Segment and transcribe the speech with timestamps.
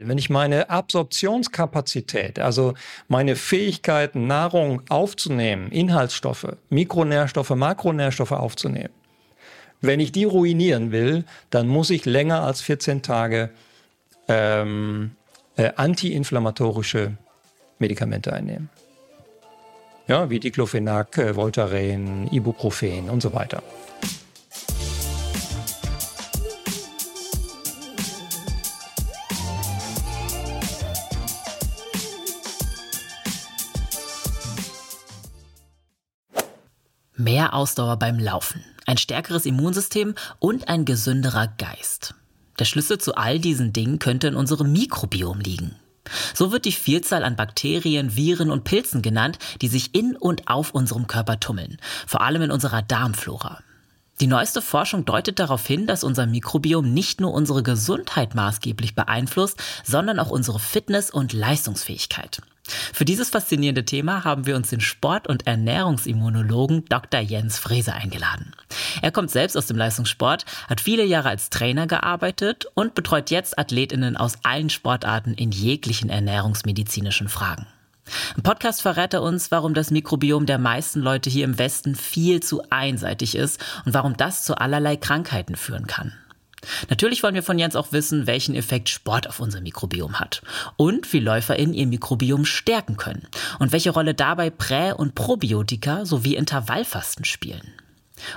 [0.00, 2.74] Wenn ich meine Absorptionskapazität, also
[3.08, 8.94] meine Fähigkeit, Nahrung aufzunehmen, Inhaltsstoffe, Mikronährstoffe, Makronährstoffe aufzunehmen,
[9.80, 13.50] wenn ich die ruinieren will, dann muss ich länger als 14 Tage
[14.28, 15.16] ähm,
[15.56, 17.16] äh, antiinflammatorische
[17.80, 18.70] Medikamente einnehmen.
[20.06, 23.64] Ja, wie Diclofenac, äh, Voltaren, Ibuprofen und so weiter.
[37.48, 42.14] Mehr Ausdauer beim Laufen, ein stärkeres Immunsystem und ein gesünderer Geist.
[42.58, 45.74] Der Schlüssel zu all diesen Dingen könnte in unserem Mikrobiom liegen.
[46.34, 50.72] So wird die Vielzahl an Bakterien, Viren und Pilzen genannt, die sich in und auf
[50.74, 53.60] unserem Körper tummeln, vor allem in unserer Darmflora.
[54.20, 59.62] Die neueste Forschung deutet darauf hin, dass unser Mikrobiom nicht nur unsere Gesundheit maßgeblich beeinflusst,
[59.84, 62.42] sondern auch unsere Fitness und Leistungsfähigkeit.
[62.92, 67.20] Für dieses faszinierende Thema haben wir uns den Sport- und Ernährungsimmunologen Dr.
[67.20, 68.52] Jens Frese eingeladen.
[69.00, 73.58] Er kommt selbst aus dem Leistungssport, hat viele Jahre als Trainer gearbeitet und betreut jetzt
[73.58, 77.66] Athletinnen aus allen Sportarten in jeglichen ernährungsmedizinischen Fragen.
[78.36, 82.40] Im Podcast verrät er uns, warum das Mikrobiom der meisten Leute hier im Westen viel
[82.40, 86.12] zu einseitig ist und warum das zu allerlei Krankheiten führen kann.
[86.90, 90.42] Natürlich wollen wir von Jens auch wissen, welchen Effekt Sport auf unser Mikrobiom hat
[90.76, 96.34] und wie LäuferInnen ihr Mikrobiom stärken können und welche Rolle dabei Prä- und Probiotika sowie
[96.34, 97.72] Intervallfasten spielen.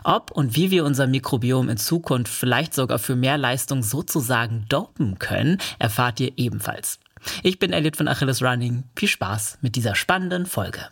[0.03, 5.17] Ob und wie wir unser Mikrobiom in Zukunft vielleicht sogar für mehr Leistung sozusagen dopen
[5.17, 6.99] können, erfahrt ihr ebenfalls.
[7.43, 8.83] Ich bin Elliot von Achilles Running.
[8.95, 10.89] Viel Spaß mit dieser spannenden Folge.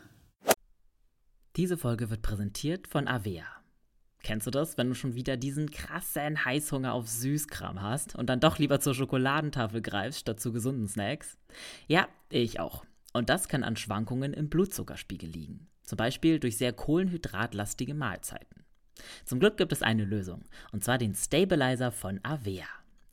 [1.55, 3.45] Diese Folge wird präsentiert von Avea.
[4.21, 8.39] Kennst du das, wenn du schon wieder diesen krassen Heißhunger auf Süßkram hast und dann
[8.39, 11.37] doch lieber zur Schokoladentafel greifst statt zu gesunden Snacks?
[11.87, 12.85] Ja, ich auch.
[13.13, 15.67] Und das kann an Schwankungen im Blutzuckerspiegel liegen.
[15.83, 18.63] Zum Beispiel durch sehr kohlenhydratlastige Mahlzeiten.
[19.25, 22.67] Zum Glück gibt es eine Lösung, und zwar den Stabilizer von Avea.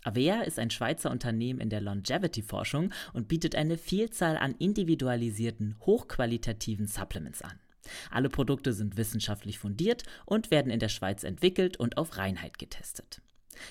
[0.06, 6.86] Avea ist ein Schweizer Unternehmen in der Longevity-Forschung und bietet eine Vielzahl an individualisierten, hochqualitativen
[6.86, 7.58] Supplements an.
[8.10, 13.20] Alle Produkte sind wissenschaftlich fundiert und werden in der Schweiz entwickelt und auf Reinheit getestet.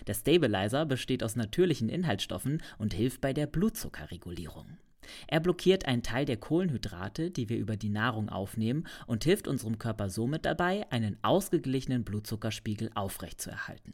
[0.08, 4.78] Der Stabilizer besteht aus natürlichen Inhaltsstoffen und hilft bei der Blutzuckerregulierung.
[5.28, 9.78] Er blockiert einen Teil der Kohlenhydrate, die wir über die Nahrung aufnehmen, und hilft unserem
[9.78, 13.94] Körper somit dabei, einen ausgeglichenen Blutzuckerspiegel aufrechtzuerhalten.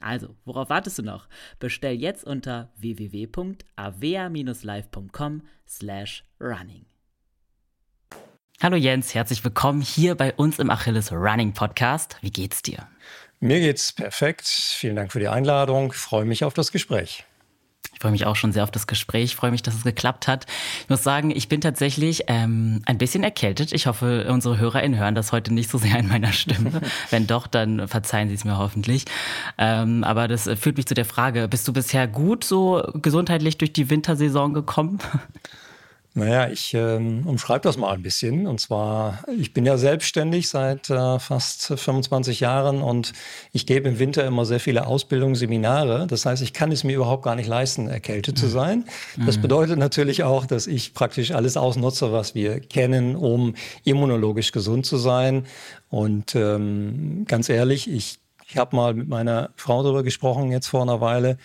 [0.00, 1.26] Also, worauf wartest du noch?
[1.58, 6.86] Bestell jetzt unter www.avea-live.com slash running.
[8.60, 12.16] Hallo Jens, herzlich willkommen hier bei uns im Achilles Running Podcast.
[12.22, 12.88] Wie geht's dir?
[13.38, 14.48] Mir geht's perfekt.
[14.48, 15.92] Vielen Dank für die Einladung.
[15.92, 17.24] Ich freue mich auf das Gespräch.
[17.98, 19.24] Ich freue mich auch schon sehr auf das Gespräch.
[19.24, 20.46] Ich freue mich, dass es geklappt hat.
[20.82, 23.72] Ich muss sagen, ich bin tatsächlich ähm, ein bisschen erkältet.
[23.72, 26.80] Ich hoffe, unsere HörerInnen hören das heute nicht so sehr in meiner Stimme.
[27.10, 29.06] Wenn doch, dann verzeihen Sie es mir hoffentlich.
[29.58, 33.72] Ähm, aber das führt mich zu der Frage, bist du bisher gut so gesundheitlich durch
[33.72, 35.00] die Wintersaison gekommen?
[36.18, 38.46] Naja, ich ähm, umschreibe das mal ein bisschen.
[38.46, 43.12] Und zwar, ich bin ja selbstständig seit äh, fast 25 Jahren und
[43.52, 46.08] ich gebe im Winter immer sehr viele Ausbildungsseminare.
[46.08, 48.40] Das heißt, ich kann es mir überhaupt gar nicht leisten, erkältet mhm.
[48.40, 48.84] zu sein.
[49.24, 49.42] Das mhm.
[49.42, 54.96] bedeutet natürlich auch, dass ich praktisch alles ausnutze, was wir kennen, um immunologisch gesund zu
[54.96, 55.46] sein.
[55.88, 58.18] Und ähm, ganz ehrlich, ich,
[58.48, 61.38] ich habe mal mit meiner Frau darüber gesprochen, jetzt vor einer Weile.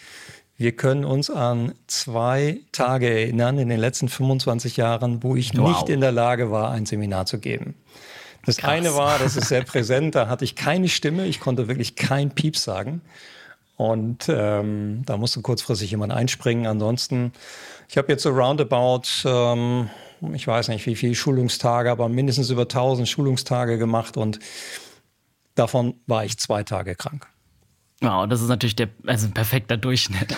[0.56, 5.70] Wir können uns an zwei Tage erinnern in den letzten 25 Jahren, wo ich wow.
[5.70, 7.76] nicht in der Lage war, ein Seminar zu geben.
[8.46, 8.72] Das Krass.
[8.72, 12.32] eine war, das ist sehr präsent, da hatte ich keine Stimme, ich konnte wirklich kein
[12.32, 13.02] Pieps sagen.
[13.76, 16.68] Und ähm, da musste kurzfristig jemand einspringen.
[16.68, 17.34] Ansonsten,
[17.90, 19.90] ich habe jetzt so roundabout, ähm,
[20.34, 24.40] ich weiß nicht wie viele Schulungstage, aber mindestens über 1000 Schulungstage gemacht und
[25.56, 27.28] davon war ich zwei Tage krank.
[28.04, 30.36] Wow, das ist natürlich der, also ein perfekter Durchschnitt.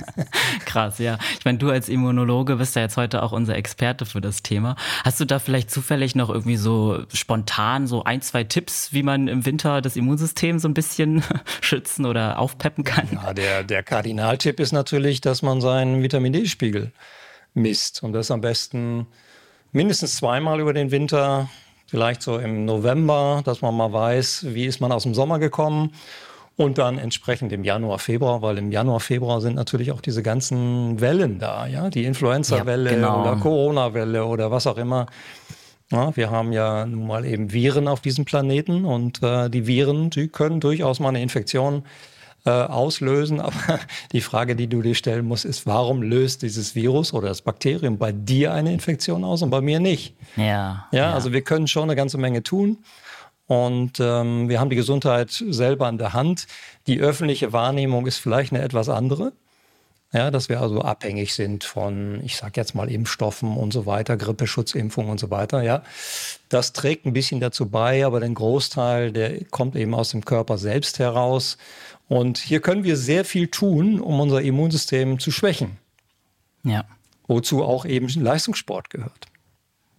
[0.64, 1.18] Krass, ja.
[1.38, 4.76] Ich meine, du als Immunologe bist ja jetzt heute auch unser Experte für das Thema.
[5.04, 9.28] Hast du da vielleicht zufällig noch irgendwie so spontan so ein, zwei Tipps, wie man
[9.28, 11.22] im Winter das Immunsystem so ein bisschen
[11.60, 13.08] schützen oder aufpeppen kann?
[13.12, 16.92] Ja, der, der Kardinaltipp ist natürlich, dass man seinen Vitamin D-Spiegel
[17.52, 19.06] misst und das am besten
[19.70, 21.50] mindestens zweimal über den Winter,
[21.88, 25.92] vielleicht so im November, dass man mal weiß, wie ist man aus dem Sommer gekommen.
[26.56, 31.00] Und dann entsprechend im Januar, Februar, weil im Januar, Februar sind natürlich auch diese ganzen
[31.00, 33.22] Wellen da, ja, die Influenza-Welle ja, genau.
[33.22, 35.06] oder Corona-Welle oder was auch immer.
[35.90, 40.10] Ja, wir haben ja nun mal eben Viren auf diesem Planeten und äh, die Viren,
[40.10, 41.84] die können durchaus mal eine Infektion
[42.44, 43.40] äh, auslösen.
[43.40, 43.78] Aber
[44.12, 47.98] die Frage, die du dir stellen musst, ist, warum löst dieses Virus oder das Bakterium
[47.98, 50.16] bei dir eine Infektion aus und bei mir nicht?
[50.36, 50.44] Ja.
[50.44, 51.12] Ja, ja.
[51.12, 52.78] also wir können schon eine ganze Menge tun.
[53.52, 56.46] Und ähm, wir haben die Gesundheit selber in der Hand.
[56.86, 59.34] Die öffentliche Wahrnehmung ist vielleicht eine etwas andere.
[60.10, 64.16] Ja, dass wir also abhängig sind von, ich sage jetzt mal Impfstoffen und so weiter,
[64.16, 65.60] Grippeschutzimpfung und so weiter.
[65.62, 65.82] Ja,
[66.48, 70.56] das trägt ein bisschen dazu bei, aber den Großteil, der kommt eben aus dem Körper
[70.56, 71.58] selbst heraus.
[72.08, 75.76] Und hier können wir sehr viel tun, um unser Immunsystem zu schwächen.
[76.64, 76.86] Ja.
[77.26, 79.26] Wozu auch eben Leistungssport gehört.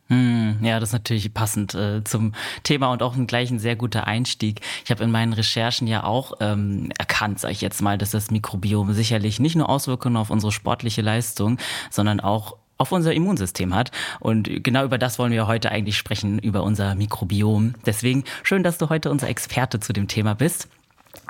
[0.10, 2.34] Hm, ja, das ist natürlich passend äh, zum
[2.64, 4.60] Thema und auch gleich ein sehr guter Einstieg.
[4.84, 8.30] Ich habe in meinen Recherchen ja auch ähm, erkannt, sage ich jetzt mal, dass das
[8.30, 11.58] Mikrobiom sicherlich nicht nur Auswirkungen auf unsere sportliche Leistung,
[11.90, 13.92] sondern auch auf unser Immunsystem hat.
[14.20, 17.76] Und genau über das wollen wir heute eigentlich sprechen, über unser Mikrobiom.
[17.86, 20.68] Deswegen schön, dass du heute unser Experte zu dem Thema bist.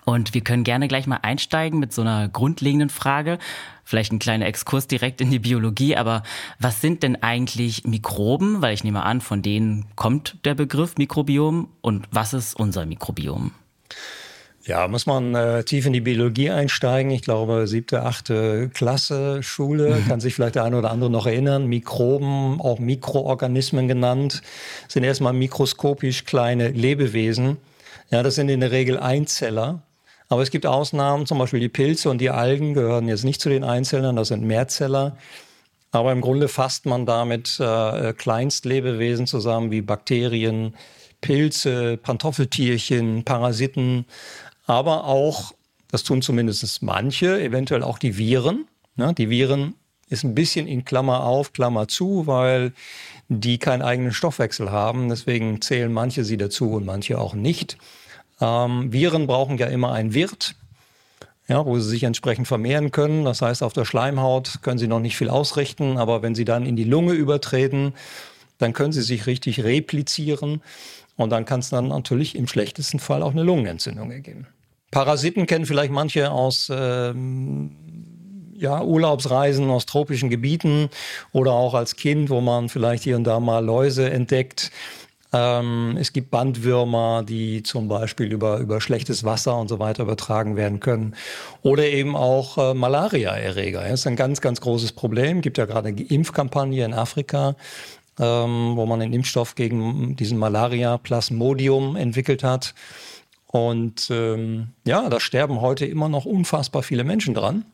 [0.06, 3.38] Und wir können gerne gleich mal einsteigen mit so einer grundlegenden Frage.
[3.84, 6.24] Vielleicht ein kleiner Exkurs direkt in die Biologie, aber
[6.60, 8.62] was sind denn eigentlich Mikroben?
[8.62, 11.70] Weil ich nehme an, von denen kommt der Begriff Mikrobiom.
[11.82, 13.52] Und was ist unser Mikrobiom?
[14.66, 17.12] Ja, muss man äh, tief in die Biologie einsteigen.
[17.12, 20.08] Ich glaube, siebte, achte Klasse Schule, mhm.
[20.08, 21.68] kann sich vielleicht der eine oder andere noch erinnern.
[21.68, 24.42] Mikroben, auch Mikroorganismen genannt,
[24.88, 27.58] sind erstmal mikroskopisch kleine Lebewesen.
[28.10, 29.82] Ja, das sind in der Regel Einzeller.
[30.34, 33.50] Aber es gibt Ausnahmen, zum Beispiel die Pilze und die Algen gehören jetzt nicht zu
[33.50, 35.16] den Einzellern, das sind Mehrzeller.
[35.92, 40.74] Aber im Grunde fasst man damit äh, Kleinstlebewesen zusammen wie Bakterien,
[41.22, 44.06] Pilze, Pantoffeltierchen, Parasiten,
[44.66, 45.54] aber auch,
[45.92, 48.66] das tun zumindest manche, eventuell auch die Viren.
[48.96, 49.76] Ja, die Viren
[50.10, 52.74] ist ein bisschen in Klammer auf, Klammer zu, weil
[53.30, 55.10] die keinen eigenen Stoffwechsel haben.
[55.10, 57.78] Deswegen zählen manche sie dazu und manche auch nicht.
[58.44, 60.56] Ähm, Viren brauchen ja immer einen Wirt,
[61.48, 63.24] ja, wo sie sich entsprechend vermehren können.
[63.24, 66.66] Das heißt, auf der Schleimhaut können sie noch nicht viel ausrichten, aber wenn sie dann
[66.66, 67.94] in die Lunge übertreten,
[68.58, 70.62] dann können sie sich richtig replizieren
[71.16, 74.48] und dann kann es dann natürlich im schlechtesten Fall auch eine Lungenentzündung ergeben.
[74.92, 77.72] Parasiten kennen vielleicht manche aus ähm,
[78.56, 80.90] ja, Urlaubsreisen aus tropischen Gebieten
[81.32, 84.72] oder auch als Kind, wo man vielleicht hier und da mal Läuse entdeckt.
[85.34, 90.56] Ähm, es gibt Bandwürmer, die zum Beispiel über, über schlechtes Wasser und so weiter übertragen
[90.56, 91.16] werden können.
[91.64, 93.82] Oder eben auch äh, Malaria-Erreger.
[93.82, 95.38] Das ist ein ganz, ganz großes Problem.
[95.38, 97.56] Es gibt ja gerade eine Impfkampagne in Afrika,
[98.20, 102.76] ähm, wo man einen Impfstoff gegen diesen Malaria-Plasmodium entwickelt hat.
[103.48, 107.66] Und ähm, ja, da sterben heute immer noch unfassbar viele Menschen dran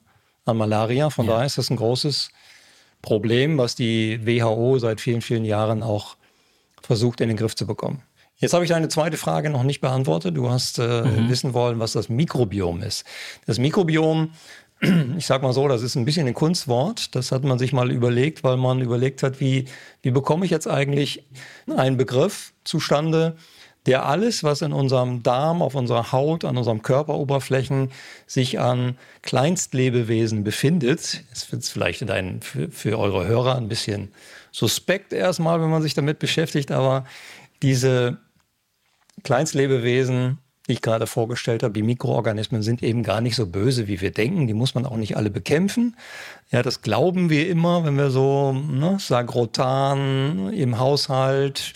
[0.45, 1.09] an Malaria.
[1.09, 1.33] Von ja.
[1.33, 2.31] daher ist das ein großes
[3.01, 6.15] Problem, was die WHO seit vielen, vielen Jahren auch
[6.81, 8.01] versucht in den Griff zu bekommen.
[8.39, 10.37] Jetzt habe ich deine zweite Frage noch nicht beantwortet.
[10.37, 11.29] Du hast äh, mhm.
[11.29, 13.03] wissen wollen, was das Mikrobiom ist.
[13.45, 14.31] Das Mikrobiom,
[15.17, 17.15] ich sage mal so, das ist ein bisschen ein Kunstwort.
[17.15, 19.65] Das hat man sich mal überlegt, weil man überlegt hat, wie,
[20.01, 21.25] wie bekomme ich jetzt eigentlich
[21.67, 23.35] einen Begriff zustande,
[23.85, 27.91] der alles, was in unserem Darm, auf unserer Haut, an unserem Körperoberflächen
[28.25, 31.23] sich an Kleinstlebewesen befindet.
[31.33, 32.05] Es wird vielleicht
[32.41, 34.13] für, für eure Hörer ein bisschen
[34.51, 37.05] suspekt erstmal, wenn man sich damit beschäftigt, aber
[37.61, 38.17] diese
[39.23, 44.01] Kleinstlebewesen, die ich gerade vorgestellt habe, die Mikroorganismen sind eben gar nicht so böse, wie
[44.01, 44.47] wir denken.
[44.47, 45.97] Die muss man auch nicht alle bekämpfen.
[46.51, 51.73] Ja, das glauben wir immer, wenn wir so ne, Sagrotan im Haushalt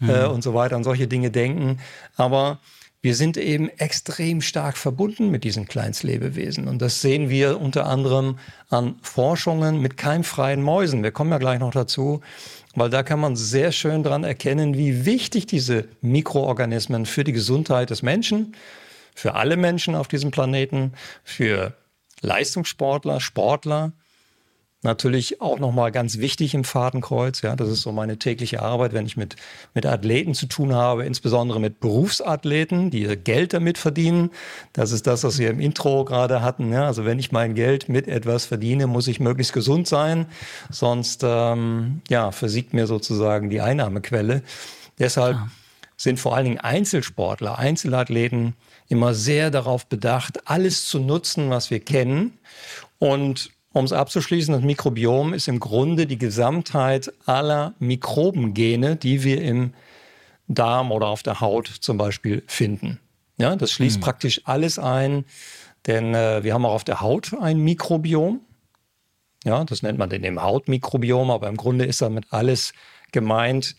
[0.00, 0.10] äh, mhm.
[0.10, 1.78] äh, und so weiter an solche Dinge denken.
[2.16, 2.58] Aber
[3.02, 6.68] wir sind eben extrem stark verbunden mit diesen Kleinstlebewesen.
[6.68, 8.38] Und das sehen wir unter anderem
[8.70, 11.02] an Forschungen mit keimfreien Mäusen.
[11.02, 12.20] Wir kommen ja gleich noch dazu,
[12.76, 17.90] weil da kann man sehr schön dran erkennen, wie wichtig diese Mikroorganismen für die Gesundheit
[17.90, 18.54] des Menschen,
[19.16, 20.92] für alle Menschen auf diesem Planeten,
[21.24, 21.74] für
[22.20, 23.92] Leistungssportler, Sportler,
[24.82, 27.42] natürlich auch nochmal ganz wichtig im Fadenkreuz.
[27.42, 29.36] Ja, das ist so meine tägliche Arbeit, wenn ich mit,
[29.74, 34.30] mit Athleten zu tun habe, insbesondere mit Berufsathleten, die Geld damit verdienen.
[34.72, 36.72] Das ist das, was wir im Intro gerade hatten.
[36.72, 40.26] Ja, also wenn ich mein Geld mit etwas verdiene, muss ich möglichst gesund sein,
[40.70, 44.42] sonst ähm, ja, versiegt mir sozusagen die Einnahmequelle.
[44.98, 45.48] Deshalb ja.
[45.96, 48.54] sind vor allen Dingen Einzelsportler, Einzelathleten
[48.88, 52.38] immer sehr darauf bedacht, alles zu nutzen, was wir kennen
[52.98, 59.42] und um es abzuschließen, das Mikrobiom ist im Grunde die Gesamtheit aller Mikrobengene, die wir
[59.42, 59.72] im
[60.48, 63.00] Darm oder auf der Haut zum Beispiel finden.
[63.38, 64.02] Ja, das schließt mhm.
[64.02, 65.24] praktisch alles ein,
[65.86, 68.40] denn äh, wir haben auch auf der Haut ein Mikrobiom.
[69.44, 72.72] Ja, das nennt man den im Hautmikrobiom, aber im Grunde ist damit alles
[73.10, 73.74] gemeint,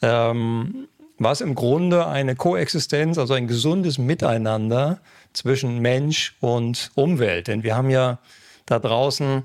[0.00, 5.00] ähm, was im Grunde eine Koexistenz, also ein gesundes Miteinander
[5.32, 7.48] zwischen Mensch und Umwelt.
[7.48, 8.18] Denn wir haben ja
[8.66, 9.42] da draußen,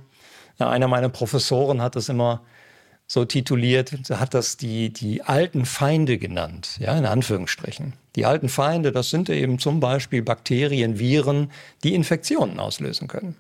[0.60, 2.42] einer meiner Professoren hat das immer
[3.08, 7.94] so tituliert, hat das die, die alten Feinde genannt, ja, in Anführungsstrichen.
[8.16, 11.52] Die alten Feinde, das sind eben zum Beispiel Bakterien, Viren,
[11.84, 13.38] die Infektionen auslösen können.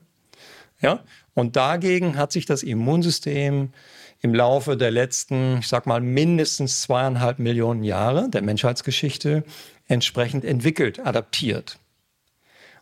[0.79, 0.99] Ja,
[1.33, 3.73] und dagegen hat sich das Immunsystem
[4.21, 9.43] im Laufe der letzten, ich sag mal, mindestens zweieinhalb Millionen Jahre der Menschheitsgeschichte
[9.87, 11.79] entsprechend entwickelt, adaptiert.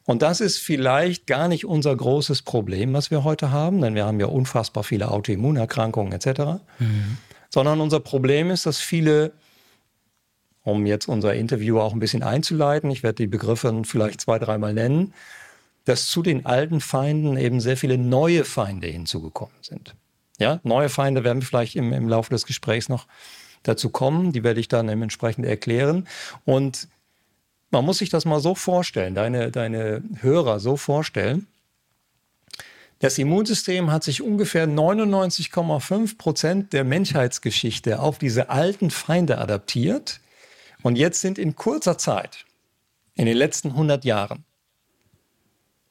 [0.05, 4.05] Und das ist vielleicht gar nicht unser großes Problem, was wir heute haben, denn wir
[4.05, 6.62] haben ja unfassbar viele Autoimmunerkrankungen etc.
[6.79, 7.17] Mhm.
[7.50, 9.33] Sondern unser Problem ist, dass viele,
[10.62, 14.74] um jetzt unser Interview auch ein bisschen einzuleiten, ich werde die Begriffe vielleicht zwei, dreimal
[14.74, 15.13] nennen,
[15.85, 19.95] dass zu den alten Feinden eben sehr viele neue Feinde hinzugekommen sind.
[20.38, 23.07] Ja, neue Feinde werden vielleicht im, im Laufe des Gesprächs noch
[23.63, 24.33] dazu kommen.
[24.33, 26.07] Die werde ich dann entsprechend erklären.
[26.43, 26.89] Und
[27.75, 31.46] man muss sich das mal so vorstellen, deine, deine Hörer so vorstellen.
[33.00, 40.22] Das Immunsystem hat sich ungefähr 99,5 Prozent der Menschheitsgeschichte auf diese alten Feinde adaptiert.
[40.84, 42.46] Und jetzt sind in kurzer Zeit,
[43.13, 44.46] in den letzten 100 Jahren,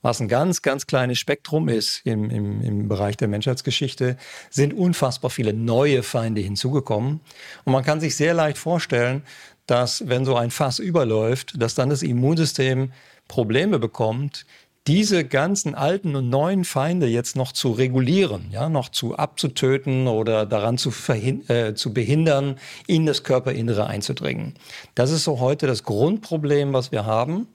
[0.01, 4.17] was ein ganz, ganz kleines Spektrum ist im, im, im Bereich der Menschheitsgeschichte,
[4.49, 7.21] sind unfassbar viele neue Feinde hinzugekommen.
[7.65, 9.23] Und man kann sich sehr leicht vorstellen,
[9.67, 12.93] dass wenn so ein Fass überläuft, dass dann das Immunsystem
[13.29, 14.47] Probleme bekommt,
[14.87, 20.45] diese ganzen alten und neuen Feinde jetzt noch zu regulieren, ja, noch zu abzutöten oder
[20.45, 22.57] daran zu, äh, zu behindern,
[22.87, 24.55] in das Körperinnere einzudringen.
[24.95, 27.49] Das ist so heute das Grundproblem, was wir haben,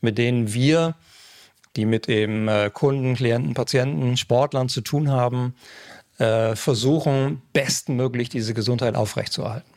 [0.00, 0.96] mit denen wir
[1.76, 5.54] die mit eben äh, Kunden, Klienten, Patienten, Sportlern zu tun haben,
[6.18, 9.71] äh, versuchen, bestmöglich diese Gesundheit aufrechtzuerhalten.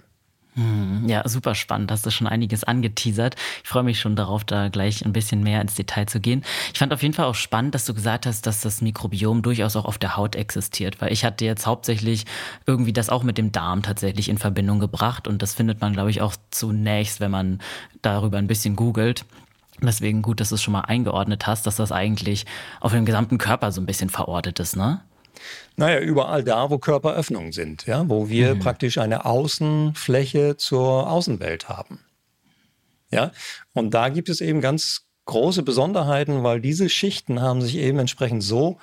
[0.56, 1.92] Hm, ja, super spannend.
[1.92, 3.36] Hast du schon einiges angeteasert.
[3.64, 6.46] Ich freue mich schon darauf, da gleich ein bisschen mehr ins Detail zu gehen.
[6.72, 9.76] Ich fand auf jeden Fall auch spannend, dass du gesagt hast, dass das Mikrobiom durchaus
[9.76, 12.26] auch auf der Haut existiert, weil ich hatte jetzt hauptsächlich
[12.66, 16.10] irgendwie das auch mit dem Darm tatsächlich in Verbindung gebracht und das findet man, glaube
[16.10, 17.60] ich, auch zunächst, wenn man
[18.02, 19.26] darüber ein bisschen googelt.
[19.82, 22.46] Deswegen gut, dass du es schon mal eingeordnet hast, dass das eigentlich
[22.80, 25.02] auf dem gesamten Körper so ein bisschen verortet ist, ne?
[25.76, 28.60] Naja, überall da, wo Körperöffnungen sind, ja, wo wir mhm.
[28.60, 32.00] praktisch eine Außenfläche zur Außenwelt haben.
[33.12, 33.32] Ja,
[33.74, 38.44] und da gibt es eben ganz große Besonderheiten, weil diese Schichten haben sich eben entsprechend
[38.44, 38.78] so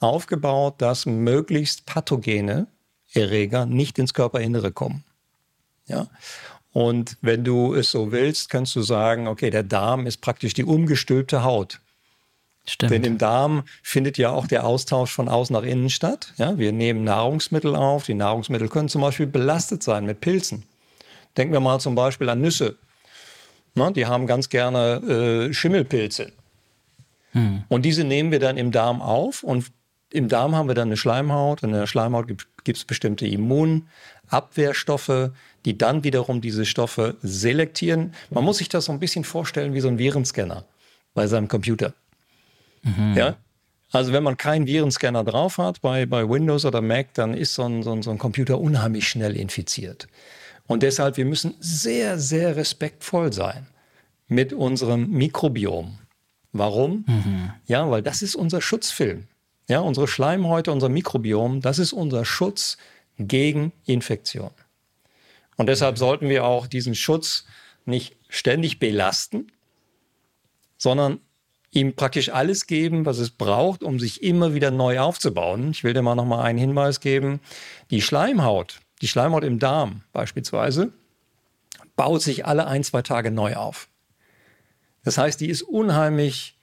[0.00, 2.66] aufgebaut, dass möglichst pathogene
[3.12, 5.04] Erreger nicht ins Körperinnere kommen.
[5.86, 6.08] Ja,
[6.74, 10.64] und wenn du es so willst, kannst du sagen, okay, der Darm ist praktisch die
[10.64, 11.80] umgestülpte Haut.
[12.66, 12.92] Stimmt.
[12.92, 16.32] Denn im Darm findet ja auch der Austausch von außen nach innen statt.
[16.36, 18.06] Ja, wir nehmen Nahrungsmittel auf.
[18.06, 20.64] Die Nahrungsmittel können zum Beispiel belastet sein mit Pilzen.
[21.36, 22.76] Denken wir mal zum Beispiel an Nüsse.
[23.74, 26.32] Na, die haben ganz gerne äh, Schimmelpilze.
[27.32, 27.64] Hm.
[27.68, 29.66] Und diese nehmen wir dann im Darm auf und
[30.10, 31.64] im Darm haben wir dann eine Schleimhaut.
[31.64, 35.32] In der Schleimhaut gibt es bestimmte Immunabwehrstoffe,
[35.64, 38.14] die dann wiederum diese Stoffe selektieren.
[38.30, 40.64] Man muss sich das so ein bisschen vorstellen wie so ein Virenscanner
[41.14, 41.94] bei seinem Computer.
[42.84, 43.14] Mhm.
[43.16, 43.36] Ja?
[43.92, 47.64] Also wenn man keinen Virenscanner drauf hat bei, bei Windows oder Mac, dann ist so
[47.64, 50.08] ein, so, ein, so ein Computer unheimlich schnell infiziert.
[50.66, 53.66] Und deshalb, wir müssen sehr, sehr respektvoll sein
[54.26, 55.98] mit unserem Mikrobiom.
[56.52, 57.04] Warum?
[57.06, 57.52] Mhm.
[57.66, 59.28] Ja, weil das ist unser Schutzfilm.
[59.68, 62.76] Ja, unsere Schleimhäute, unser Mikrobiom, das ist unser Schutz
[63.18, 64.50] gegen Infektion.
[65.56, 67.46] Und deshalb sollten wir auch diesen Schutz
[67.86, 69.52] nicht ständig belasten,
[70.78, 71.20] sondern
[71.74, 75.70] ihm praktisch alles geben, was es braucht, um sich immer wieder neu aufzubauen.
[75.72, 77.40] Ich will dir mal noch mal einen Hinweis geben.
[77.90, 80.92] Die Schleimhaut, die Schleimhaut im Darm beispielsweise,
[81.96, 83.88] baut sich alle ein, zwei Tage neu auf.
[85.04, 86.56] Das heißt, die ist unheimlich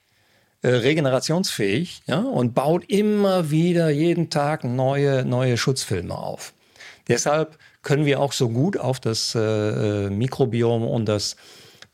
[0.62, 6.54] äh, regenerationsfähig ja, und baut immer wieder jeden Tag neue, neue Schutzfilme auf.
[7.08, 11.36] Deshalb können wir auch so gut auf das äh, äh, Mikrobiom und das,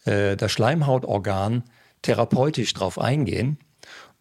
[0.05, 1.65] äh, das Schleimhautorgan
[2.03, 3.59] therapeutisch drauf eingehen.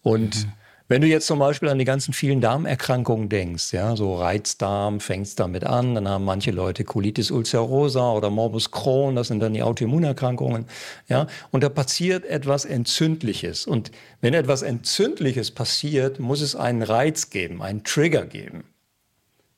[0.01, 0.53] Und mhm.
[0.89, 5.27] Wenn du jetzt zum Beispiel an die ganzen vielen Darmerkrankungen denkst, ja, so Reizdarm fängt
[5.27, 9.53] es damit an, dann haben manche Leute Colitis ulcerosa oder Morbus Crohn, das sind dann
[9.53, 10.65] die Autoimmunerkrankungen,
[11.10, 13.67] ja, und da passiert etwas Entzündliches.
[13.67, 13.91] Und
[14.22, 18.63] wenn etwas Entzündliches passiert, muss es einen Reiz geben, einen Trigger geben.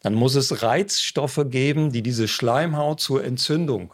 [0.01, 3.93] Dann muss es Reizstoffe geben, die diese Schleimhaut zur Entzündung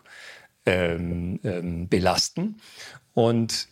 [0.65, 2.61] ähm, ähm, belasten.
[3.13, 3.67] Und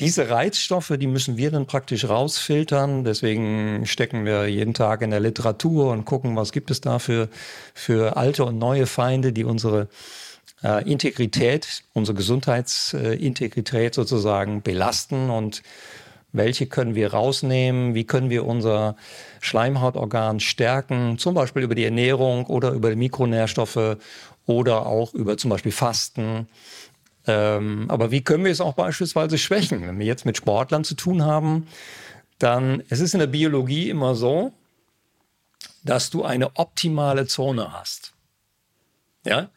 [0.00, 3.04] diese Reizstoffe, die müssen wir dann praktisch rausfiltern.
[3.04, 7.28] Deswegen stecken wir jeden Tag in der Literatur und gucken, was gibt es da für,
[7.74, 9.88] für alte und neue Feinde, die unsere
[10.62, 15.62] äh, Integrität, unsere Gesundheitsintegrität sozusagen belasten und
[16.34, 17.94] welche können wir rausnehmen?
[17.94, 18.96] Wie können wir unser
[19.40, 21.18] Schleimhautorgan stärken?
[21.18, 23.98] Zum Beispiel über die Ernährung oder über die Mikronährstoffe
[24.46, 26.48] oder auch über zum Beispiel Fasten
[27.26, 29.86] ähm, aber wie können wir es auch beispielsweise schwächen?
[29.86, 31.68] Wenn wir jetzt mit Sportlern zu tun haben,
[32.38, 34.52] dann es ist in der Biologie immer so,
[35.84, 38.12] dass du eine optimale Zone hast.
[39.24, 39.50] Ja?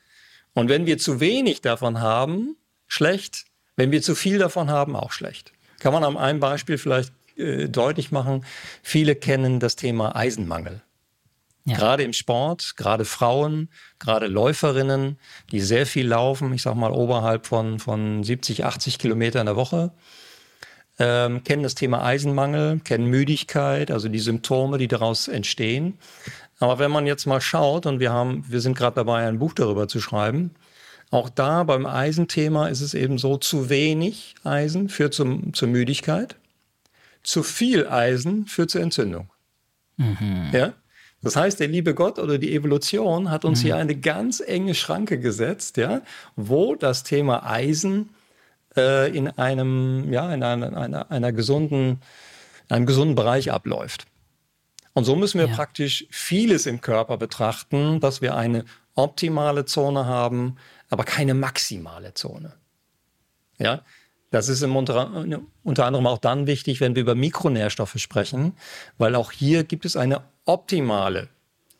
[0.53, 2.55] Und wenn wir zu wenig davon haben,
[2.87, 3.45] schlecht.
[3.75, 5.51] Wenn wir zu viel davon haben, auch schlecht.
[5.79, 8.45] Kann man am einem Beispiel vielleicht äh, deutlich machen.
[8.81, 10.81] Viele kennen das Thema Eisenmangel.
[11.67, 11.77] Ja.
[11.77, 15.17] Gerade im Sport, gerade Frauen, gerade Läuferinnen,
[15.51, 19.55] die sehr viel laufen, ich sag mal oberhalb von, von 70, 80 Kilometer in der
[19.55, 19.91] Woche,
[20.99, 25.97] ähm, kennen das Thema Eisenmangel, kennen Müdigkeit, also die Symptome, die daraus entstehen.
[26.59, 29.53] Aber wenn man jetzt mal schaut, und wir haben, wir sind gerade dabei, ein Buch
[29.53, 30.51] darüber zu schreiben,
[31.09, 36.35] auch da beim Eisenthema ist es eben so, zu wenig Eisen führt zum, zur Müdigkeit,
[37.23, 39.29] zu viel Eisen führt zur Entzündung.
[39.97, 40.49] Mhm.
[40.51, 40.73] Ja?
[41.25, 43.63] Das heißt, der liebe Gott oder die Evolution hat uns mhm.
[43.63, 46.03] hier eine ganz enge Schranke gesetzt, ja,
[46.35, 48.11] wo das Thema Eisen
[48.77, 51.99] äh, in einem, ja, in einer, einer, einer gesunden,
[52.69, 54.05] einem gesunden Bereich abläuft.
[54.93, 55.55] Und so müssen wir ja.
[55.55, 58.63] praktisch vieles im Körper betrachten, dass wir eine
[58.93, 60.57] optimale Zone haben,
[60.91, 62.53] aber keine maximale Zone.
[63.57, 63.81] Ja,
[64.31, 65.25] das ist unter,
[65.63, 68.53] unter anderem auch dann wichtig, wenn wir über Mikronährstoffe sprechen,
[68.97, 71.29] weil auch hier gibt es eine optimale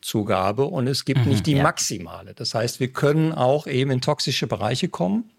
[0.02, 1.64] Zugabe und es gibt mhm, nicht die ja.
[1.64, 2.34] maximale.
[2.34, 5.32] Das heißt, wir können auch eben in toxische Bereiche kommen.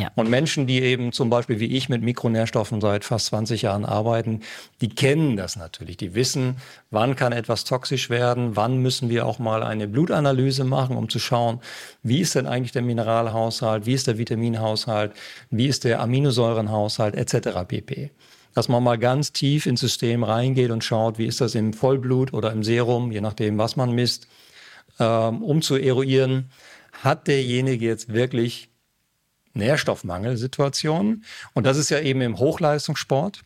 [0.00, 0.10] Ja.
[0.14, 4.40] Und Menschen, die eben zum Beispiel wie ich mit Mikronährstoffen seit fast 20 Jahren arbeiten,
[4.80, 5.98] die kennen das natürlich.
[5.98, 6.56] Die wissen,
[6.90, 11.18] wann kann etwas toxisch werden, wann müssen wir auch mal eine Blutanalyse machen, um zu
[11.18, 11.60] schauen,
[12.02, 15.12] wie ist denn eigentlich der Mineralhaushalt, wie ist der Vitaminhaushalt,
[15.50, 17.66] wie ist der Aminosäurenhaushalt etc.
[17.68, 18.10] pp
[18.52, 22.32] dass man mal ganz tief ins System reingeht und schaut, wie ist das im Vollblut
[22.32, 24.26] oder im Serum, je nachdem, was man misst,
[24.98, 26.50] ähm, um zu eruieren,
[27.04, 28.69] hat derjenige jetzt wirklich
[29.60, 31.24] Nährstoffmangelsituationen?
[31.54, 33.42] Und das ist ja eben im Hochleistungssport.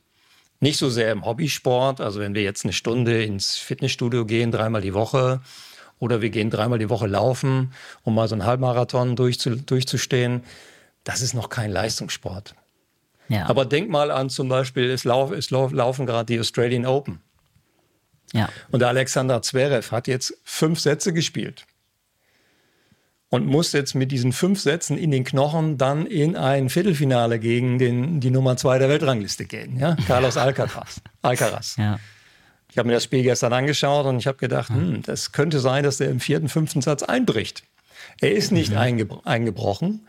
[0.60, 2.00] Nicht so sehr im Hobbysport.
[2.00, 5.40] Also wenn wir jetzt eine Stunde ins Fitnessstudio gehen, dreimal die Woche,
[5.98, 7.72] oder wir gehen dreimal die Woche laufen,
[8.02, 10.42] um mal so einen Halbmarathon durchzu, durchzustehen,
[11.04, 12.54] das ist noch kein Leistungssport.
[13.28, 13.46] Ja.
[13.46, 17.20] Aber denk mal an zum Beispiel, es, lauf, es lauf, laufen gerade die Australian Open.
[18.32, 18.48] Ja.
[18.70, 21.66] Und der Alexander Zverev hat jetzt fünf Sätze gespielt
[23.34, 27.80] und muss jetzt mit diesen fünf Sätzen in den Knochen dann in ein Viertelfinale gegen
[27.80, 29.96] den, die Nummer zwei der Weltrangliste gehen, ja?
[30.06, 31.00] Carlos Alcaraz.
[31.20, 31.74] Alcaraz.
[31.76, 31.98] Ja.
[32.70, 35.82] Ich habe mir das Spiel gestern angeschaut und ich habe gedacht, hm, das könnte sein,
[35.82, 37.64] dass der im vierten, fünften Satz einbricht.
[38.20, 38.78] Er ist nicht mhm.
[38.78, 40.06] eingebro eingebrochen,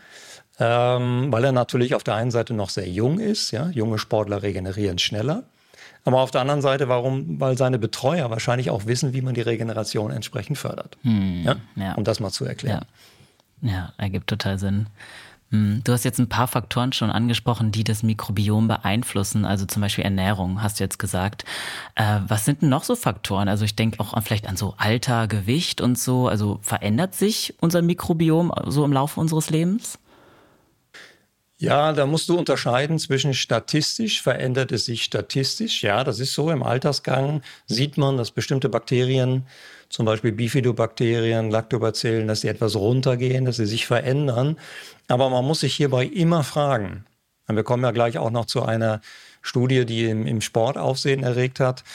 [0.59, 3.49] ähm, weil er natürlich auf der einen Seite noch sehr jung ist.
[3.49, 3.71] Ja?
[3.71, 5.45] Junge Sportler regenerieren schneller.
[6.03, 7.39] Aber auf der anderen Seite, warum?
[7.39, 10.99] Weil seine Betreuer wahrscheinlich auch wissen, wie man die Regeneration entsprechend fördert.
[11.01, 11.55] Hm, ja?
[11.75, 11.93] ja?
[11.95, 12.81] Um das mal zu erklären.
[12.81, 12.87] Ja,
[13.61, 14.87] ja ergibt total Sinn.
[15.51, 19.81] Hm, du hast jetzt ein paar Faktoren schon angesprochen, die das Mikrobiom beeinflussen, also zum
[19.81, 21.45] Beispiel Ernährung, hast du jetzt gesagt.
[21.95, 23.47] Äh, was sind denn noch so Faktoren?
[23.47, 26.27] Also ich denke auch an, vielleicht an so Alter, Gewicht und so.
[26.27, 29.99] Also verändert sich unser Mikrobiom so im Laufe unseres Lebens?
[31.57, 35.83] Ja, da musst du unterscheiden zwischen statistisch, verändert es sich statistisch.
[35.83, 36.51] Ja, das ist so.
[36.51, 39.47] Im Altersgang sieht man, dass bestimmte Bakterien,
[39.95, 44.57] zum Beispiel Bifidobakterien, Lactobacillen, dass sie etwas runtergehen, dass sie sich verändern.
[45.07, 47.05] Aber man muss sich hierbei immer fragen.
[47.47, 48.99] Und wir kommen ja gleich auch noch zu einer
[49.41, 51.85] Studie, die im, im Sport Aufsehen erregt hat.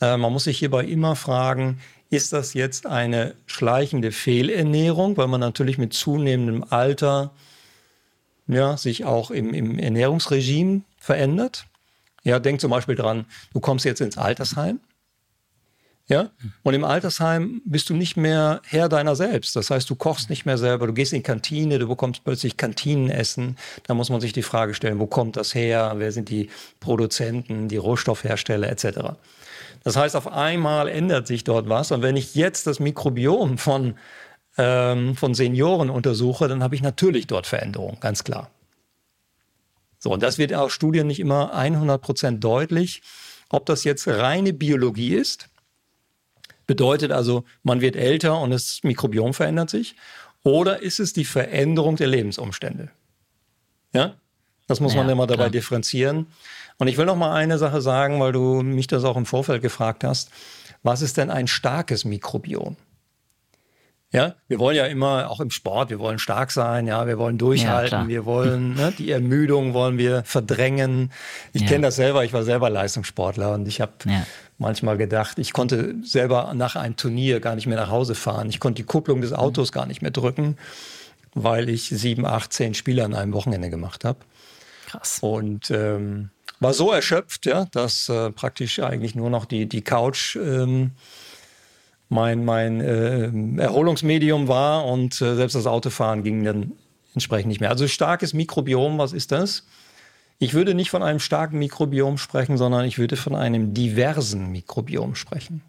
[0.00, 5.40] Äh, man muss sich hierbei immer fragen, ist das jetzt eine schleichende Fehlernährung, weil man
[5.40, 7.32] natürlich mit zunehmendem Alter
[8.46, 11.66] ja, sich auch im, im Ernährungsregime verändert.
[12.22, 14.78] Ja, denk zum Beispiel dran, du kommst jetzt ins Altersheim.
[16.10, 16.30] Ja,
[16.64, 19.54] und im Altersheim bist du nicht mehr Herr deiner selbst.
[19.54, 22.56] Das heißt, du kochst nicht mehr selber, du gehst in die Kantine, du bekommst plötzlich
[22.56, 23.56] Kantinenessen.
[23.86, 25.94] Da muss man sich die Frage stellen, wo kommt das her?
[25.98, 29.10] Wer sind die Produzenten, die Rohstoffhersteller etc.
[29.84, 31.92] Das heißt, auf einmal ändert sich dort was.
[31.92, 33.94] Und wenn ich jetzt das Mikrobiom von,
[34.58, 38.50] ähm, von Senioren untersuche, dann habe ich natürlich dort Veränderungen, ganz klar.
[40.00, 43.00] So, und das wird aus Studien nicht immer 100 Prozent deutlich.
[43.48, 45.49] Ob das jetzt reine Biologie ist,
[46.70, 49.96] bedeutet also, man wird älter und das Mikrobiom verändert sich,
[50.44, 52.90] oder ist es die Veränderung der Lebensumstände?
[53.92, 54.14] Ja,
[54.68, 55.50] das muss ja, man immer dabei klar.
[55.50, 56.28] differenzieren.
[56.78, 59.62] Und ich will noch mal eine Sache sagen, weil du mich das auch im Vorfeld
[59.62, 60.30] gefragt hast.
[60.84, 62.76] Was ist denn ein starkes Mikrobiom?
[64.12, 67.38] Ja, wir wollen ja immer, auch im Sport, wir wollen stark sein, ja, wir wollen
[67.38, 71.12] durchhalten, ja, wir wollen, ne, die Ermüdung wollen wir verdrängen.
[71.52, 71.68] Ich ja.
[71.68, 74.26] kenne das selber, ich war selber Leistungssportler und ich habe ja.
[74.58, 78.48] manchmal gedacht, ich konnte selber nach einem Turnier gar nicht mehr nach Hause fahren.
[78.48, 79.74] Ich konnte die Kupplung des Autos mhm.
[79.74, 80.58] gar nicht mehr drücken,
[81.34, 84.18] weil ich sieben, acht, zehn Spiele an einem Wochenende gemacht habe.
[84.88, 85.18] Krass.
[85.20, 90.34] Und ähm, war so erschöpft, ja, dass äh, praktisch eigentlich nur noch die, die Couch
[90.34, 90.90] ähm,
[92.10, 96.72] mein, mein äh, Erholungsmedium war und äh, selbst das Autofahren ging dann
[97.14, 97.70] entsprechend nicht mehr.
[97.70, 99.64] Also starkes Mikrobiom, was ist das?
[100.38, 105.14] Ich würde nicht von einem starken Mikrobiom sprechen, sondern ich würde von einem diversen Mikrobiom
[105.14, 105.62] sprechen.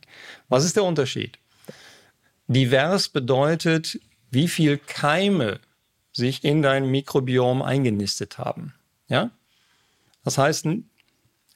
[0.49, 1.37] Was ist der Unterschied?
[2.47, 3.99] Divers bedeutet,
[4.31, 5.59] wie viel Keime
[6.11, 8.73] sich in dein Mikrobiom eingenistet haben.
[9.07, 9.29] Ja?
[10.23, 10.65] Das heißt,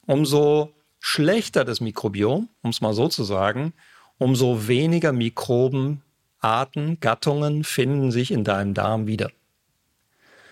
[0.06, 3.72] umso schlechter das Mikrobiom, um es mal so zu sagen,
[4.18, 6.02] umso weniger Mikroben,
[6.40, 9.30] Arten, Gattungen finden sich in deinem Darm wieder.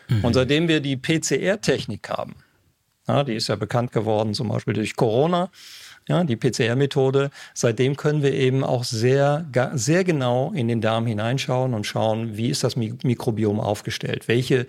[0.08, 0.24] Mhm.
[0.24, 2.36] Und seitdem wir die PCR-Technik haben,
[3.06, 5.50] ja, die ist ja bekannt geworden, zum Beispiel durch Corona,
[6.08, 7.30] ja, die PCR-Methode.
[7.52, 12.48] Seitdem können wir eben auch sehr, sehr genau in den Darm hineinschauen und schauen, wie
[12.48, 14.66] ist das Mikrobiom aufgestellt, welche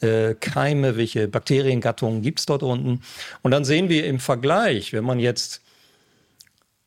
[0.00, 3.02] äh, Keime, welche Bakteriengattungen gibt es dort unten.
[3.42, 5.62] Und dann sehen wir im Vergleich, wenn man jetzt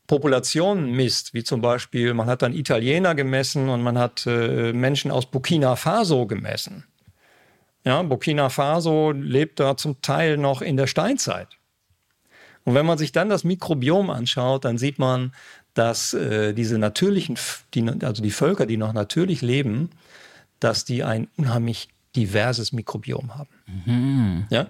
[0.07, 5.11] Populationen misst, wie zum Beispiel, man hat dann Italiener gemessen und man hat äh, Menschen
[5.11, 6.85] aus Burkina Faso gemessen.
[7.85, 11.47] Ja, Burkina Faso lebt da zum Teil noch in der Steinzeit.
[12.65, 15.33] Und wenn man sich dann das Mikrobiom anschaut, dann sieht man,
[15.73, 17.37] dass äh, diese natürlichen,
[17.73, 19.89] die, also die Völker, die noch natürlich leben,
[20.59, 23.49] dass die ein unheimlich diverses Mikrobiom haben.
[23.85, 24.45] Mhm.
[24.49, 24.67] Ja?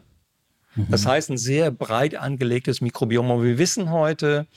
[0.75, 0.87] Mhm.
[0.89, 3.29] Das heißt, ein sehr breit angelegtes Mikrobiom.
[3.29, 4.47] Und wir wissen heute,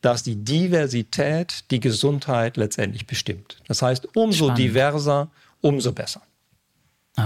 [0.00, 3.58] dass die Diversität die Gesundheit letztendlich bestimmt.
[3.68, 4.58] Das heißt, umso Spannend.
[4.58, 5.28] diverser,
[5.60, 6.22] umso besser.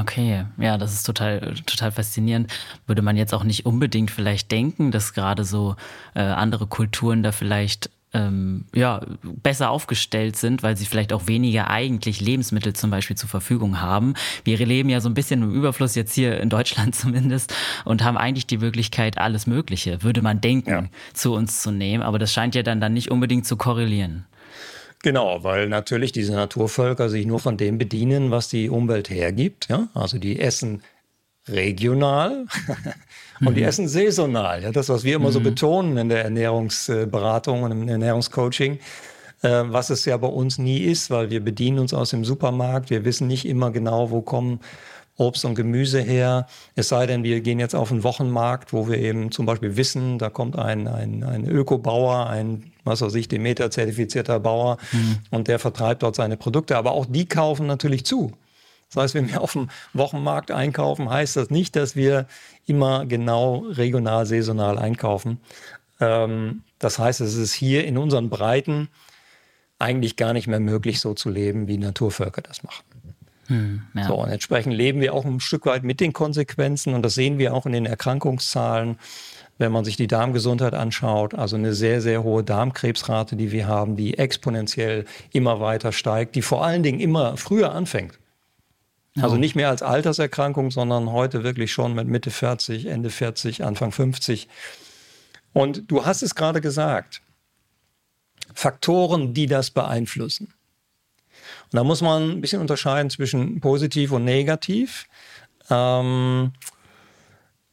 [0.00, 2.50] Okay, ja, das ist total, total faszinierend.
[2.86, 5.76] Würde man jetzt auch nicht unbedingt vielleicht denken, dass gerade so
[6.14, 11.68] äh, andere Kulturen da vielleicht ähm, ja, besser aufgestellt sind, weil sie vielleicht auch weniger
[11.68, 14.14] eigentlich Lebensmittel zum Beispiel zur Verfügung haben.
[14.44, 17.52] Wir leben ja so ein bisschen im Überfluss jetzt hier in Deutschland zumindest
[17.84, 20.84] und haben eigentlich die Möglichkeit, alles Mögliche, würde man denken, ja.
[21.12, 22.02] zu uns zu nehmen.
[22.02, 24.24] Aber das scheint ja dann, dann nicht unbedingt zu korrelieren.
[25.02, 29.68] Genau, weil natürlich diese Naturvölker sich nur von dem bedienen, was die Umwelt hergibt.
[29.68, 29.88] Ja?
[29.92, 30.82] Also die essen
[31.46, 32.46] regional
[33.40, 33.54] und mhm.
[33.54, 34.62] die essen saisonal.
[34.62, 35.32] Ja, das, was wir immer mhm.
[35.32, 38.78] so betonen in der Ernährungsberatung und im Ernährungscoaching,
[39.42, 42.90] äh, was es ja bei uns nie ist, weil wir bedienen uns aus dem Supermarkt.
[42.90, 44.60] Wir wissen nicht immer genau, wo kommen
[45.16, 46.46] Obst und Gemüse her.
[46.74, 50.18] Es sei denn, wir gehen jetzt auf einen Wochenmarkt, wo wir eben zum Beispiel wissen,
[50.18, 55.18] da kommt ein, ein, ein Ökobauer, ein, was weiß ich, Demeter-zertifizierter Bauer mhm.
[55.30, 56.76] und der vertreibt dort seine Produkte.
[56.76, 58.32] Aber auch die kaufen natürlich zu.
[58.94, 62.26] Das heißt, wenn wir auf dem Wochenmarkt einkaufen, heißt das nicht, dass wir
[62.66, 65.40] immer genau regional, saisonal einkaufen.
[66.00, 68.88] Ähm, das heißt, es ist hier in unseren Breiten
[69.78, 72.84] eigentlich gar nicht mehr möglich, so zu leben, wie Naturvölker das machen.
[73.48, 74.06] Hm, ja.
[74.06, 77.38] So, und entsprechend leben wir auch ein Stück weit mit den Konsequenzen und das sehen
[77.38, 78.98] wir auch in den Erkrankungszahlen,
[79.58, 81.34] wenn man sich die Darmgesundheit anschaut.
[81.34, 86.42] Also eine sehr, sehr hohe Darmkrebsrate, die wir haben, die exponentiell immer weiter steigt, die
[86.42, 88.18] vor allen Dingen immer früher anfängt.
[89.20, 93.92] Also nicht mehr als Alterserkrankung, sondern heute wirklich schon mit Mitte 40, Ende 40, Anfang
[93.92, 94.48] 50.
[95.52, 97.22] Und du hast es gerade gesagt,
[98.54, 100.52] Faktoren, die das beeinflussen.
[101.64, 105.06] Und da muss man ein bisschen unterscheiden zwischen positiv und negativ.
[105.70, 106.52] Ähm,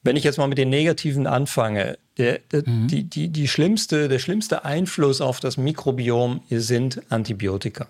[0.04, 2.88] wenn ich jetzt mal mit den Negativen anfange, der, der, mhm.
[2.88, 7.88] die, die, die schlimmste, der schlimmste Einfluss auf das Mikrobiom sind Antibiotika.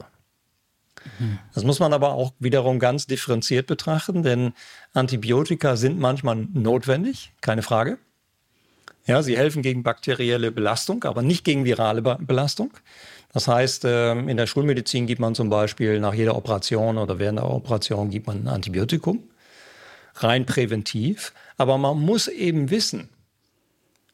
[1.54, 4.54] Das muss man aber auch wiederum ganz differenziert betrachten, denn
[4.94, 7.98] Antibiotika sind manchmal notwendig, keine Frage.
[9.08, 12.72] Ja, sie helfen gegen bakterielle Belastung, aber nicht gegen virale Belastung.
[13.34, 17.40] Das heißt, ähm, in der Schulmedizin gibt man zum Beispiel nach jeder Operation oder während
[17.40, 19.24] der Operation gibt man ein Antibiotikum,
[20.16, 21.34] rein präventiv.
[21.58, 23.10] Aber man muss eben wissen,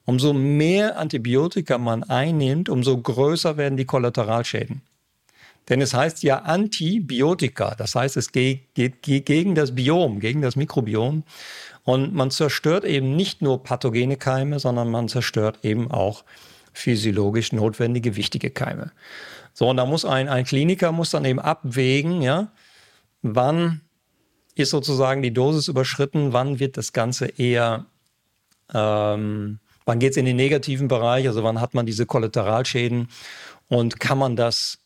[0.06, 4.82] umso mehr Antibiotika man einnimmt, umso größer werden die Kollateralschäden.
[5.70, 10.42] Denn es heißt ja Antibiotika, das heißt, es geht, geht, geht gegen das Biom, gegen
[10.42, 11.24] das Mikrobiom.
[11.84, 16.24] Und man zerstört eben nicht nur pathogene Keime, sondern man zerstört eben auch
[16.74, 18.92] physiologisch notwendige, wichtige Keime.
[19.54, 22.52] So, und da muss ein, ein Kliniker muss dann eben abwägen, ja,
[23.22, 23.82] wann
[24.56, 27.86] ist sozusagen die Dosis überschritten, wann wird das Ganze eher,
[28.74, 33.08] ähm, wann geht es in den negativen Bereich, also wann hat man diese Kollateralschäden
[33.68, 34.80] und kann man das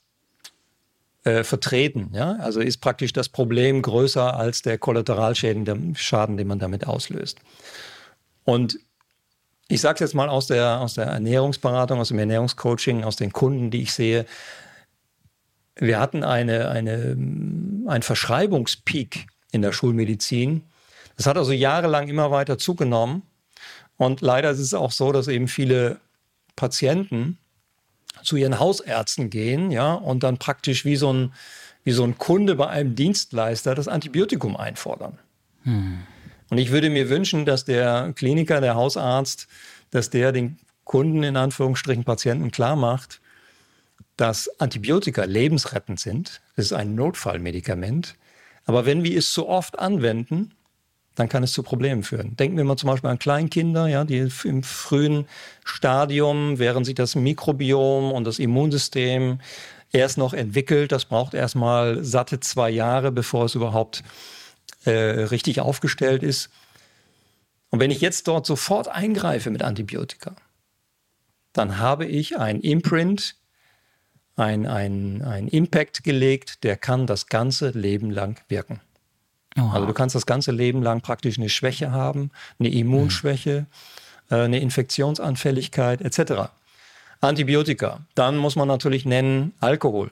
[1.24, 2.12] äh, vertreten.
[2.14, 2.38] Ja?
[2.38, 7.40] Also ist praktisch das Problem größer als der Kollateralschäden, der Schaden, den man damit auslöst.
[8.44, 8.80] Und
[9.68, 13.32] ich sage es jetzt mal aus der, aus der Ernährungsberatung, aus dem Ernährungscoaching, aus den
[13.32, 14.26] Kunden, die ich sehe.
[15.76, 17.16] Wir hatten eine, eine,
[17.88, 20.64] einen Verschreibungspeak in der Schulmedizin.
[21.16, 23.22] Das hat also jahrelang immer weiter zugenommen.
[23.96, 26.00] Und leider ist es auch so, dass eben viele
[26.56, 27.38] Patienten
[28.24, 31.34] zu ihren Hausärzten gehen, ja, und dann praktisch wie so ein,
[31.84, 35.18] wie so ein Kunde bei einem Dienstleister das Antibiotikum einfordern.
[35.64, 36.00] Hm.
[36.50, 39.48] Und ich würde mir wünschen, dass der Kliniker, der Hausarzt,
[39.90, 43.22] dass der den Kunden, in Anführungsstrichen Patienten klar macht,
[44.18, 46.42] dass Antibiotika lebensrettend sind.
[46.56, 48.16] Das ist ein Notfallmedikament.
[48.66, 50.52] Aber wenn wir es zu oft anwenden,
[51.16, 52.36] dann kann es zu Problemen führen.
[52.38, 55.28] Denken wir mal zum Beispiel an Kleinkinder, ja, die im frühen
[55.66, 59.40] Stadium, während sich das Mikrobiom und das Immunsystem
[59.92, 64.04] erst noch entwickelt, das braucht erstmal satte zwei Jahre, bevor es überhaupt
[64.86, 66.50] äh, richtig aufgestellt ist.
[67.70, 70.36] Und wenn ich jetzt dort sofort eingreife mit Antibiotika,
[71.54, 73.36] dann habe ich ein Imprint,
[74.36, 78.80] ein, ein, ein Impact gelegt, der kann das ganze Leben lang wirken.
[79.58, 79.74] Oha.
[79.74, 83.66] Also du kannst das ganze Leben lang praktisch eine Schwäche haben, eine Immunschwäche,
[84.30, 84.36] mhm.
[84.36, 86.52] äh, eine Infektionsanfälligkeit etc.
[87.20, 88.02] Antibiotika.
[88.16, 90.12] Dann muss man natürlich nennen Alkohol.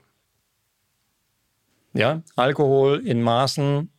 [1.94, 3.90] Ja, Alkohol in Maßen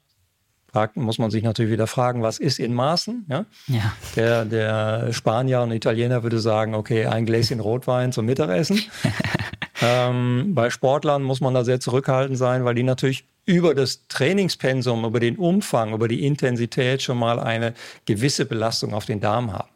[0.94, 3.26] muss man sich natürlich wieder fragen, was ist in Maßen?
[3.28, 3.44] Ja?
[3.66, 3.92] ja.
[4.14, 8.80] Der, der Spanier und Italiener würde sagen, okay, ein Gläschen Rotwein zum Mittagessen.
[9.80, 15.04] ähm, bei Sportlern muss man da sehr zurückhaltend sein, weil die natürlich über das Trainingspensum,
[15.04, 19.70] über den Umfang, über die Intensität schon mal eine gewisse Belastung auf den Darm haben.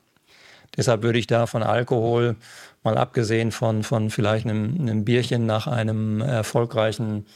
[0.77, 2.37] Deshalb würde ich da von Alkohol,
[2.83, 7.27] mal abgesehen von, von vielleicht einem, einem Bierchen nach einem erfolgreichen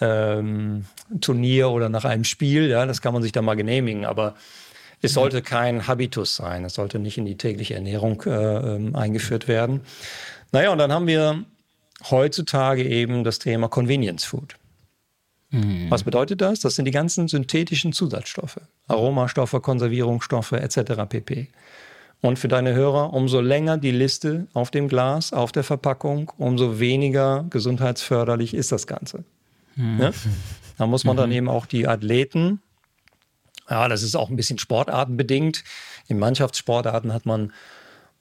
[0.00, 0.86] ähm,
[1.20, 4.34] Turnier oder nach einem Spiel, ja, das kann man sich da mal genehmigen, aber
[5.02, 9.48] es sollte kein Habitus sein, es sollte nicht in die tägliche Ernährung äh, ähm, eingeführt
[9.48, 9.80] werden.
[10.52, 11.44] Naja, und dann haben wir
[12.10, 14.56] heutzutage eben das Thema Convenience Food.
[15.50, 15.90] Mhm.
[15.90, 16.60] Was bedeutet das?
[16.60, 21.08] Das sind die ganzen synthetischen Zusatzstoffe, Aromastoffe, Konservierungsstoffe etc.
[21.08, 21.48] pp.
[22.22, 26.78] Und für deine Hörer, umso länger die Liste auf dem Glas, auf der Verpackung, umso
[26.78, 29.24] weniger gesundheitsförderlich ist das Ganze.
[29.76, 30.00] Mhm.
[30.00, 30.10] Ja?
[30.76, 31.36] Da muss man dann mhm.
[31.36, 32.60] eben auch die Athleten,
[33.68, 35.62] ja, das ist auch ein bisschen sportartenbedingt.
[36.08, 37.52] In Mannschaftssportarten hat man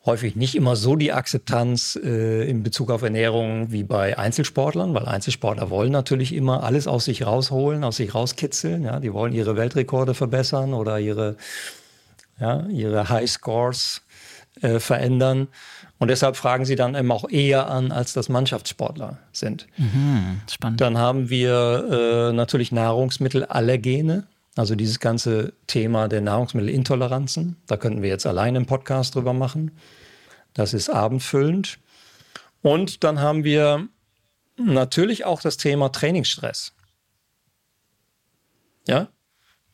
[0.09, 5.05] häufig nicht immer so die Akzeptanz äh, in Bezug auf Ernährung wie bei Einzelsportlern, weil
[5.05, 8.83] Einzelsportler wollen natürlich immer alles aus sich rausholen, aus sich rauskitzeln.
[8.83, 11.35] Ja, die wollen ihre Weltrekorde verbessern oder ihre,
[12.39, 14.01] ja, ihre High Scores
[14.61, 15.47] äh, verändern.
[15.99, 19.67] Und deshalb fragen sie dann eben auch eher an, als das Mannschaftssportler sind.
[19.77, 20.81] Mhm, spannend.
[20.81, 24.23] Dann haben wir äh, natürlich Nahrungsmittelallergene.
[24.55, 29.71] Also dieses ganze Thema der Nahrungsmittelintoleranzen, da könnten wir jetzt alleine einen Podcast drüber machen.
[30.53, 31.79] Das ist abendfüllend.
[32.61, 33.87] Und dann haben wir
[34.57, 36.73] natürlich auch das Thema Trainingsstress.
[38.87, 39.07] Ja?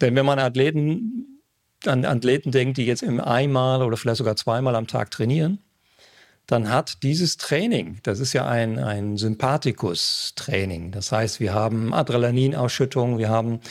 [0.01, 1.41] Denn wenn man Athleten,
[1.85, 5.59] an Athleten denkt, die jetzt im einmal oder vielleicht sogar zweimal am Tag trainieren,
[6.47, 10.91] dann hat dieses Training, das ist ja ein, ein Sympathikus-Training.
[10.91, 13.61] Das heißt, wir haben Adrenalinausschüttung, wir haben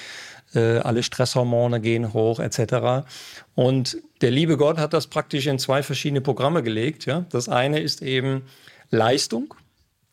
[0.54, 3.06] äh, alle Stresshormone gehen hoch etc.
[3.54, 7.06] Und der liebe Gott hat das praktisch in zwei verschiedene Programme gelegt.
[7.06, 7.26] Ja?
[7.30, 8.42] Das eine ist eben
[8.90, 9.54] Leistung.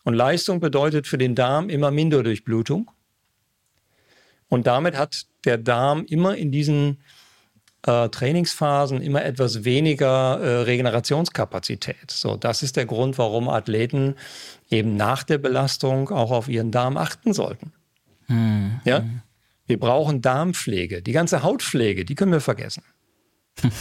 [0.04, 2.90] Und Leistung bedeutet für den Darm immer Minderdurchblutung.
[4.50, 7.00] Und damit hat der Darm immer in diesen
[7.86, 12.12] äh, Trainingsphasen immer etwas weniger äh, Regenerationskapazität.
[12.12, 14.16] So, das ist der Grund, warum Athleten
[14.70, 17.72] eben nach der Belastung auch auf ihren Darm achten sollten.
[18.28, 18.82] Hm.
[18.86, 19.04] Ja?
[19.72, 21.02] Wir brauchen Darmpflege.
[21.02, 22.84] Die ganze Hautpflege, die können wir vergessen.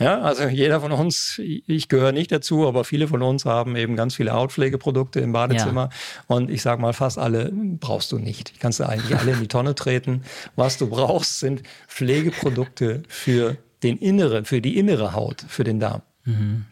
[0.00, 3.94] ja, also jeder von uns, ich gehöre nicht dazu, aber viele von uns haben eben
[3.94, 5.90] ganz viele Hautpflegeprodukte im Badezimmer.
[5.92, 6.36] Ja.
[6.36, 8.56] Und ich sage mal, fast alle brauchst du nicht.
[8.56, 10.24] Die kannst du eigentlich alle in die Tonne treten.
[10.56, 16.02] Was du brauchst, sind Pflegeprodukte für den inneren, für die innere Haut, für den Darm.
[16.24, 16.64] Mhm.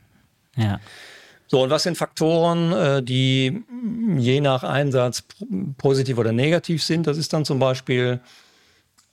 [0.56, 0.80] Ja.
[1.46, 3.62] So, und was sind Faktoren, äh, die
[4.18, 5.22] je nach Einsatz
[5.76, 7.06] positiv oder negativ sind?
[7.06, 8.18] Das ist dann zum Beispiel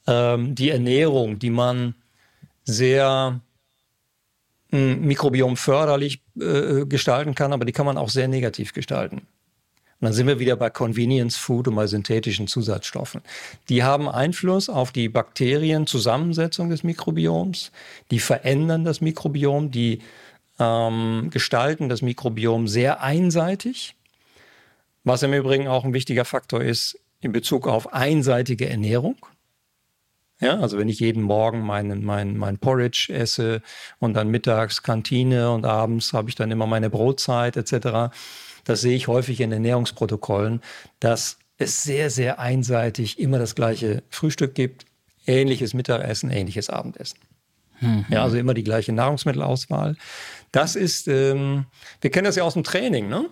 [0.07, 1.95] ähm, die Ernährung, die man
[2.63, 3.39] sehr
[4.71, 9.21] hm, Mikrobiom förderlich äh, gestalten kann, aber die kann man auch sehr negativ gestalten.
[9.99, 13.21] Und dann sind wir wieder bei Convenience Food und bei synthetischen Zusatzstoffen.
[13.69, 17.71] Die haben Einfluss auf die Bakterienzusammensetzung des Mikrobioms,
[18.11, 20.01] die verändern das Mikrobiom, die
[20.59, 23.95] ähm, gestalten das Mikrobiom sehr einseitig,
[25.05, 29.15] was im Übrigen auch ein wichtiger Faktor ist in Bezug auf einseitige Ernährung.
[30.41, 33.62] Ja, also wenn ich jeden Morgen meinen mein, mein Porridge esse
[34.00, 38.13] und dann mittags Kantine und abends habe ich dann immer meine Brotzeit etc.,
[38.65, 40.62] das sehe ich häufig in Ernährungsprotokollen,
[41.00, 44.86] dass es sehr, sehr einseitig immer das gleiche Frühstück gibt,
[45.28, 47.19] ähnliches Mittagessen, ähnliches Abendessen.
[47.80, 48.06] Mhm.
[48.10, 49.95] Ja, also immer die gleiche Nahrungsmittelauswahl.
[50.52, 51.65] Das ist, ähm,
[52.02, 53.30] wir kennen das ja aus dem Training, ne?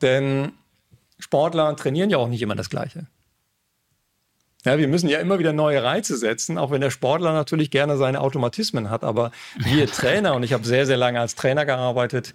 [0.00, 0.52] Denn
[1.18, 3.06] Sportler trainieren ja auch nicht immer das Gleiche.
[4.64, 7.96] Ja, wir müssen ja immer wieder neue Reize setzen, auch wenn der Sportler natürlich gerne
[7.96, 9.04] seine Automatismen hat.
[9.04, 12.34] Aber wir Trainer, und ich habe sehr, sehr lange als Trainer gearbeitet,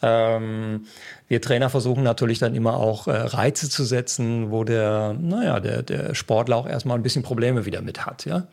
[0.00, 0.86] ähm,
[1.26, 5.82] wir Trainer versuchen natürlich dann immer auch äh, Reize zu setzen, wo der, naja, der,
[5.82, 8.24] der Sportler auch erstmal ein bisschen Probleme wieder mit hat.
[8.24, 8.46] Ja?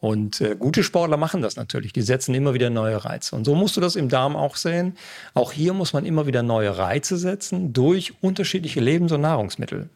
[0.00, 1.92] Und äh, gute Sportler machen das natürlich.
[1.92, 3.36] Die setzen immer wieder neue Reize.
[3.36, 4.96] Und so musst du das im Darm auch sehen.
[5.32, 9.90] Auch hier muss man immer wieder neue Reize setzen durch unterschiedliche Lebens- und Nahrungsmittel.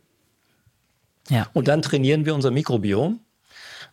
[1.28, 1.48] Ja.
[1.52, 3.20] Und dann trainieren wir unser Mikrobiom.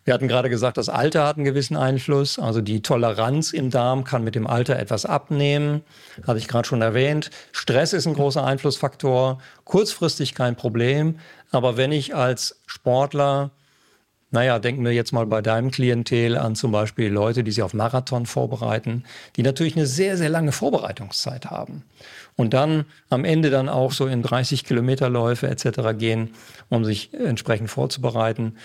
[0.04, 2.38] Wir hatten gerade gesagt, das Alter hat einen gewissen Einfluss.
[2.38, 5.82] Also die Toleranz im Darm kann mit dem Alter etwas abnehmen.
[6.26, 7.30] Hatte ich gerade schon erwähnt.
[7.52, 9.38] Stress ist ein großer Einflussfaktor.
[9.64, 11.18] Kurzfristig kein Problem.
[11.50, 13.50] Aber wenn ich als Sportler
[14.34, 17.72] naja, denken wir jetzt mal bei deinem Klientel an zum Beispiel Leute, die sich auf
[17.72, 19.04] Marathon vorbereiten,
[19.36, 21.84] die natürlich eine sehr, sehr lange Vorbereitungszeit haben.
[22.36, 25.96] Und dann am Ende dann auch so in 30 Kilometerläufe etc.
[25.96, 26.34] gehen,
[26.68, 28.56] um sich entsprechend vorzubereiten.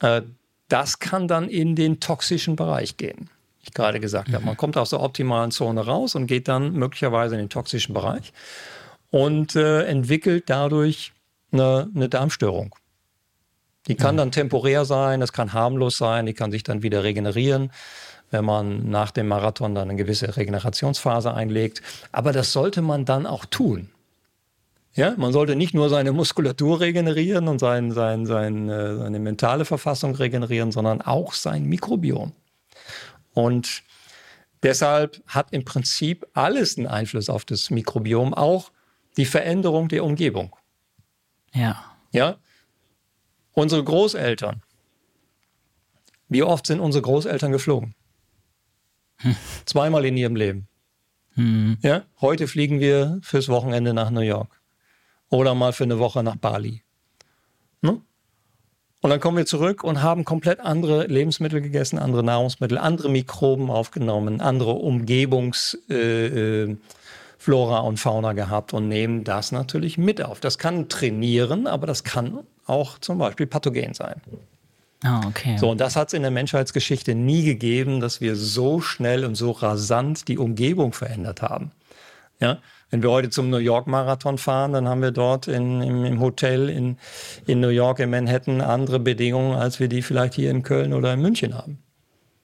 [0.00, 0.22] Äh,
[0.68, 3.30] das kann dann in den toxischen Bereich gehen.
[3.62, 4.34] Ich gerade gesagt mhm.
[4.34, 7.94] habe, man kommt aus der optimalen Zone raus und geht dann möglicherweise in den toxischen
[7.94, 8.32] Bereich
[9.10, 11.12] und äh, entwickelt dadurch
[11.52, 12.74] eine, eine Darmstörung.
[13.86, 17.70] Die kann dann temporär sein, das kann harmlos sein, die kann sich dann wieder regenerieren,
[18.30, 21.82] wenn man nach dem Marathon dann eine gewisse Regenerationsphase einlegt.
[22.12, 23.90] Aber das sollte man dann auch tun.
[24.94, 29.64] Ja, man sollte nicht nur seine Muskulatur regenerieren und sein, sein, sein, äh, seine mentale
[29.64, 32.32] Verfassung regenerieren, sondern auch sein Mikrobiom.
[33.32, 33.82] Und
[34.62, 38.72] deshalb hat im Prinzip alles einen Einfluss auf das Mikrobiom, auch
[39.16, 40.56] die Veränderung der Umgebung.
[41.54, 41.84] Ja.
[42.10, 42.38] Ja,
[43.58, 44.62] Unsere Großeltern.
[46.28, 47.96] Wie oft sind unsere Großeltern geflogen?
[49.18, 49.36] Hm.
[49.64, 50.68] Zweimal in ihrem Leben.
[51.34, 51.78] Hm.
[51.82, 54.60] Ja, heute fliegen wir fürs Wochenende nach New York.
[55.30, 56.82] Oder mal für eine Woche nach Bali.
[57.82, 58.00] Ne?
[59.00, 63.70] Und dann kommen wir zurück und haben komplett andere Lebensmittel gegessen, andere Nahrungsmittel, andere Mikroben
[63.70, 66.64] aufgenommen, andere Umgebungsflora äh,
[67.46, 70.40] äh, und Fauna gehabt und nehmen das natürlich mit auf.
[70.40, 74.20] Das kann trainieren, aber das kann auch zum Beispiel pathogen sein.
[75.04, 75.56] Ah, okay.
[75.58, 79.36] So, und das hat es in der Menschheitsgeschichte nie gegeben, dass wir so schnell und
[79.36, 81.70] so rasant die Umgebung verändert haben.
[82.40, 82.58] Ja,
[82.90, 86.20] wenn wir heute zum New York Marathon fahren, dann haben wir dort in, im, im,
[86.20, 86.96] Hotel in,
[87.46, 91.12] in New York, in Manhattan, andere Bedingungen, als wir die vielleicht hier in Köln oder
[91.12, 91.82] in München haben.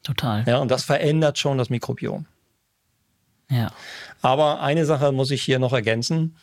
[0.03, 0.45] Total.
[0.47, 2.27] Ja, und das verändert schon das Mikrobiom.
[3.51, 3.73] Ja.
[4.21, 6.37] Aber eine Sache muss ich hier noch ergänzen,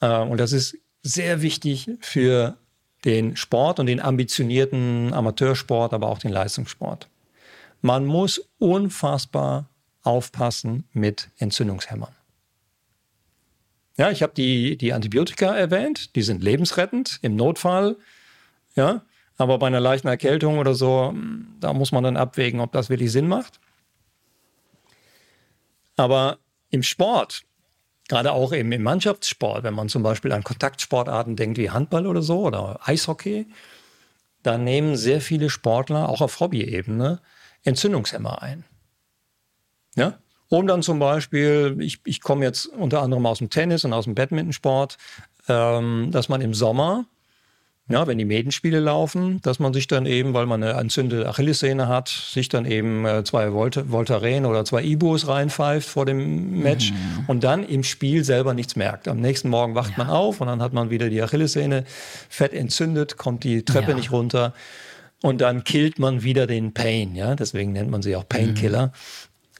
[0.00, 2.56] äh, und das ist sehr wichtig für
[3.06, 7.08] den Sport und den ambitionierten Amateursport, aber auch den Leistungssport.
[7.80, 9.70] Man muss unfassbar
[10.02, 12.12] aufpassen mit Entzündungshämmern.
[13.96, 17.96] Ja, ich habe die, die Antibiotika erwähnt, die sind lebensrettend im Notfall.
[18.74, 19.02] Ja,
[19.38, 21.14] aber bei einer leichten Erkältung oder so,
[21.60, 23.60] da muss man dann abwägen, ob das wirklich Sinn macht.
[25.96, 26.38] Aber
[26.70, 27.45] im Sport
[28.08, 32.22] Gerade auch eben im Mannschaftssport, wenn man zum Beispiel an Kontaktsportarten denkt wie Handball oder
[32.22, 33.46] so oder Eishockey,
[34.42, 37.20] da nehmen sehr viele Sportler auch auf Hobbyebene
[37.64, 38.64] Entzündungshemmer ein.
[39.96, 40.18] Ja?
[40.48, 44.04] Um dann zum Beispiel, ich, ich komme jetzt unter anderem aus dem Tennis und aus
[44.04, 44.98] dem Badmintonsport,
[45.48, 47.06] ähm, dass man im Sommer
[47.88, 51.86] ja, wenn die Medenspiele laufen, dass man sich dann eben, weil man eine entzündete Achillessehne
[51.86, 56.90] hat, sich dann eben äh, zwei Volt Voltaren oder zwei Ibus reinpfeift vor dem Match
[56.90, 57.24] mhm.
[57.28, 59.06] und dann im Spiel selber nichts merkt.
[59.06, 59.98] Am nächsten Morgen wacht ja.
[59.98, 61.84] man auf und dann hat man wieder die Achillessehne
[62.28, 63.96] fett entzündet, kommt die Treppe ja.
[63.96, 64.52] nicht runter
[65.22, 67.14] und dann killt man wieder den Pain.
[67.14, 68.88] Ja, deswegen nennt man sie auch Painkiller.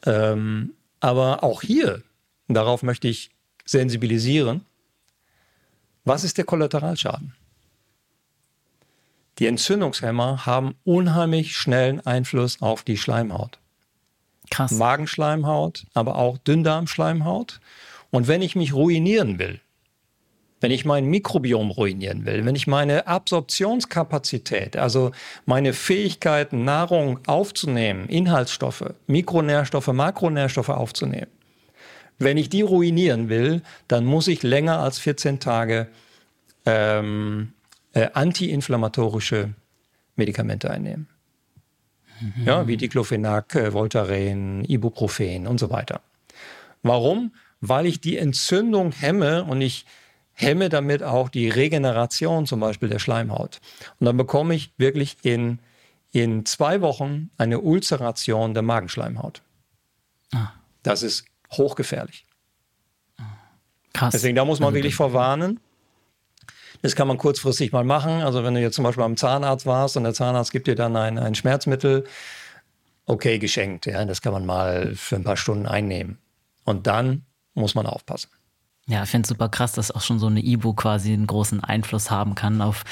[0.04, 0.12] Mhm.
[0.12, 2.02] Ähm, aber auch hier
[2.48, 3.30] darauf möchte ich
[3.64, 4.62] sensibilisieren.
[6.04, 7.34] Was ist der Kollateralschaden?
[9.38, 13.58] Die Entzündungshemmer haben unheimlich schnellen Einfluss auf die Schleimhaut.
[14.50, 14.72] Krass.
[14.72, 17.60] Magenschleimhaut, aber auch Dünndarmschleimhaut.
[18.10, 19.60] Und wenn ich mich ruinieren will,
[20.60, 25.12] wenn ich mein Mikrobiom ruinieren will, wenn ich meine Absorptionskapazität, also
[25.44, 31.30] meine Fähigkeit, Nahrung aufzunehmen, Inhaltsstoffe, Mikronährstoffe, Makronährstoffe aufzunehmen,
[32.18, 35.88] wenn ich die ruinieren will, dann muss ich länger als 14 Tage
[36.64, 37.52] ähm,
[37.96, 39.54] äh, antiinflammatorische
[40.16, 41.08] Medikamente einnehmen.
[42.20, 42.44] Mhm.
[42.44, 46.02] Ja, wie Diclofenac, äh, Voltaren, Ibuprofen und so weiter.
[46.82, 47.34] Warum?
[47.62, 49.86] Weil ich die Entzündung hemme und ich
[50.34, 53.60] hemme damit auch die Regeneration zum Beispiel der Schleimhaut.
[53.98, 55.58] Und dann bekomme ich wirklich in,
[56.12, 59.40] in zwei Wochen eine Ulceration der Magenschleimhaut.
[60.34, 60.52] Ah.
[60.82, 62.26] Das ist hochgefährlich.
[63.94, 64.12] Krass.
[64.12, 65.60] Deswegen, da muss man wirklich vorwarnen.
[66.82, 68.22] Das kann man kurzfristig mal machen.
[68.22, 70.96] Also wenn du jetzt zum Beispiel beim Zahnarzt warst und der Zahnarzt gibt dir dann
[70.96, 72.04] ein, ein Schmerzmittel,
[73.06, 73.86] okay, geschenkt.
[73.86, 76.18] Ja, das kann man mal für ein paar Stunden einnehmen.
[76.64, 77.24] Und dann
[77.54, 78.30] muss man aufpassen.
[78.88, 81.62] Ja, ich finde es super krass, dass auch schon so eine Ibu quasi einen großen
[81.62, 82.84] Einfluss haben kann auf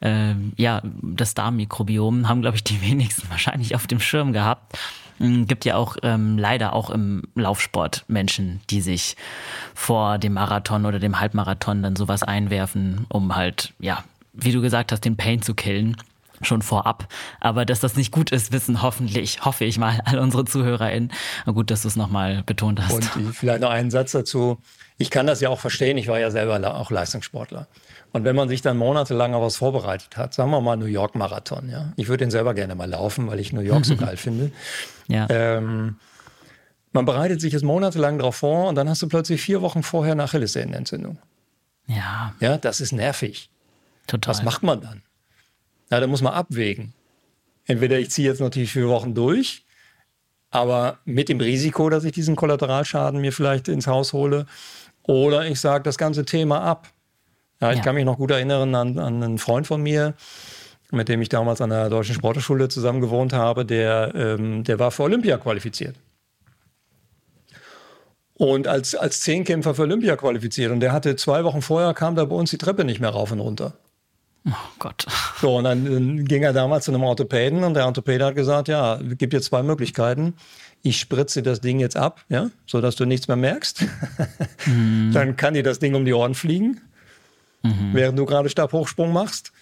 [0.00, 2.28] äh, ja, das Darmmikrobiom.
[2.28, 4.78] Haben, glaube ich, die wenigsten wahrscheinlich auf dem Schirm gehabt.
[5.18, 9.16] Hm, gibt ja auch ähm, leider auch im Laufsport Menschen, die sich
[9.74, 14.92] vor dem Marathon oder dem Halbmarathon dann sowas einwerfen, um halt, ja, wie du gesagt
[14.92, 15.96] hast, den Pain zu killen
[16.42, 17.08] schon vorab.
[17.40, 21.12] Aber dass das nicht gut ist, wissen hoffentlich, hoffe ich mal, all unsere ZuhörerInnen.
[21.46, 23.16] Gut, dass du es nochmal betont hast.
[23.16, 24.58] Und vielleicht noch einen Satz dazu.
[24.98, 25.98] Ich kann das ja auch verstehen.
[25.98, 27.66] Ich war ja selber auch Leistungssportler.
[28.12, 31.14] Und wenn man sich dann monatelang auf was vorbereitet hat, sagen wir mal New York
[31.14, 31.92] Marathon, ja.
[31.96, 34.50] Ich würde den selber gerne mal laufen, weil ich New York so geil finde.
[35.08, 35.26] Ja.
[35.28, 35.96] Ähm,
[36.92, 40.12] man bereitet sich jetzt monatelang darauf vor und dann hast du plötzlich vier Wochen vorher
[40.12, 41.18] eine Achillessehnenentzündung.
[41.86, 42.34] Ja.
[42.40, 43.50] Ja, das ist nervig.
[44.06, 44.34] Total.
[44.34, 45.02] Was macht man dann?
[45.90, 46.94] Na, da muss man abwägen.
[47.66, 49.64] Entweder ich ziehe jetzt natürlich vier Wochen durch,
[50.50, 54.46] aber mit dem Risiko, dass ich diesen Kollateralschaden mir vielleicht ins Haus hole,
[55.02, 56.88] oder ich sage das ganze Thema ab.
[57.60, 57.84] Ja, ich ja.
[57.84, 60.14] kann mich noch gut erinnern an, an einen Freund von mir,
[60.92, 64.90] mit dem ich damals an der Deutschen Sportschule zusammen gewohnt habe, der, ähm, der war
[64.90, 65.96] für Olympia qualifiziert.
[68.34, 70.70] Und als, als Zehnkämpfer für Olympia qualifiziert.
[70.70, 73.32] Und der hatte zwei Wochen vorher, kam da bei uns die Treppe nicht mehr rauf
[73.32, 73.72] und runter.
[74.46, 75.06] Oh Gott.
[75.40, 78.66] So, und dann, dann ging er damals zu einem Orthopäden und der Orthopäde hat gesagt,
[78.66, 80.34] ja, gibt jetzt zwei Möglichkeiten.
[80.82, 83.84] Ich spritze das Ding jetzt ab, ja, sodass du nichts mehr merkst.
[84.66, 85.12] Mhm.
[85.14, 86.80] Dann kann dir das Ding um die Ohren fliegen
[87.62, 87.90] mhm.
[87.92, 89.52] während du gerade Stabhochsprung machst.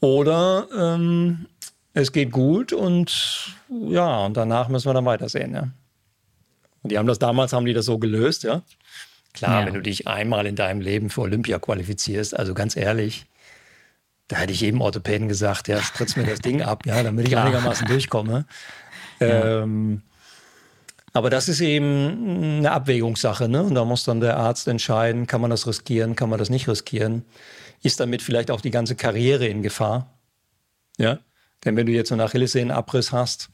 [0.00, 1.46] Oder ähm,
[1.94, 5.54] es geht gut und ja, und danach müssen wir dann weitersehen.
[5.54, 5.68] Ja.
[6.82, 8.62] Und die haben das damals, haben die das so gelöst, ja.
[9.32, 9.66] Klar, ja.
[9.66, 13.26] wenn du dich einmal in deinem Leben für Olympia qualifizierst, also ganz ehrlich,
[14.28, 17.36] da hätte ich jedem Orthopäden gesagt, ja, spritz mir das Ding ab, ja, damit ich
[17.38, 18.46] einigermaßen durchkomme.
[19.20, 19.62] Ja.
[19.62, 20.02] Ähm,
[21.12, 23.48] aber das ist eben eine Abwägungssache.
[23.48, 23.62] Ne?
[23.62, 26.68] Und da muss dann der Arzt entscheiden, kann man das riskieren, kann man das nicht
[26.68, 27.24] riskieren.
[27.82, 30.18] Ist damit vielleicht auch die ganze Karriere in Gefahr?
[30.98, 31.18] Ja?
[31.64, 33.50] Denn wenn du jetzt einen Achillessehnenabriss hast,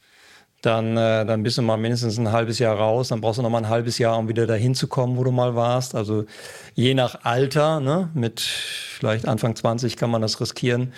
[0.61, 3.09] dann, äh, dann bist du mal mindestens ein halbes Jahr raus.
[3.09, 5.31] Dann brauchst du noch mal ein halbes Jahr, um wieder dahin zu kommen, wo du
[5.31, 5.95] mal warst.
[5.95, 6.25] Also
[6.73, 8.09] je nach Alter, ne?
[8.13, 10.93] mit vielleicht Anfang 20 kann man das riskieren.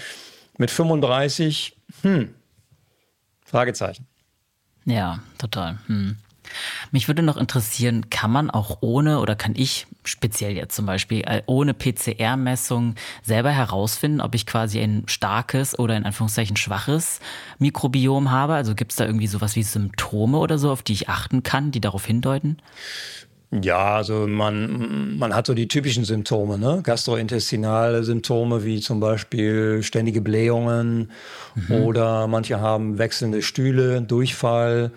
[0.57, 2.33] Mit 35, hm,
[3.45, 4.07] Fragezeichen.
[4.85, 5.77] Ja, total.
[5.87, 6.17] Hm.
[6.91, 11.21] Mich würde noch interessieren, kann man auch ohne oder kann ich speziell jetzt zum Beispiel
[11.25, 17.19] äh, ohne PCR-Messung selber herausfinden, ob ich quasi ein starkes oder in Anführungszeichen schwaches
[17.59, 18.55] Mikrobiom habe?
[18.55, 21.71] Also gibt es da irgendwie sowas wie Symptome oder so, auf die ich achten kann,
[21.71, 22.57] die darauf hindeuten?
[23.51, 26.81] Ja, also man, man hat so die typischen Symptome, ne?
[26.83, 31.11] gastrointestinale Symptome wie zum Beispiel ständige Blähungen
[31.55, 31.75] mhm.
[31.83, 34.91] oder manche haben wechselnde Stühle, Durchfall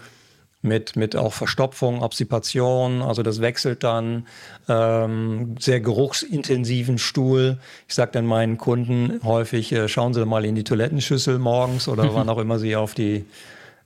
[0.63, 4.27] mit, mit auch Verstopfung, Obstipation, also das wechselt dann,
[4.69, 7.59] ähm, sehr geruchsintensiven Stuhl.
[7.89, 12.15] Ich sage dann meinen Kunden häufig, äh, schauen Sie mal in die Toilettenschüssel morgens oder
[12.15, 13.25] wann auch immer Sie auf die,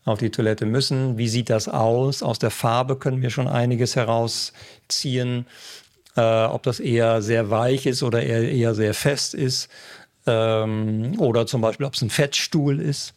[0.05, 1.17] auf die Toilette müssen.
[1.17, 2.23] Wie sieht das aus?
[2.23, 5.47] Aus der Farbe können wir schon einiges herausziehen.
[6.17, 9.69] Äh, ob das eher sehr weich ist oder eher, eher sehr fest ist.
[10.27, 13.15] Ähm, oder zum Beispiel, ob es ein Fettstuhl ist.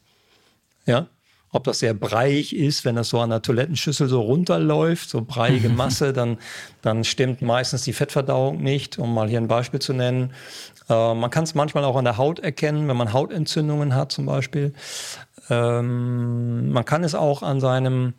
[0.86, 1.08] Ja,
[1.52, 5.70] ob das sehr breiig ist, wenn das so an der Toilettenschüssel so runterläuft, so breiige
[5.78, 6.38] Masse, dann,
[6.82, 10.34] dann stimmt meistens die Fettverdauung nicht, um mal hier ein Beispiel zu nennen.
[10.90, 14.26] Äh, man kann es manchmal auch an der Haut erkennen, wenn man Hautentzündungen hat zum
[14.26, 14.74] Beispiel.
[15.50, 18.14] Ähm, man kann es auch an seinem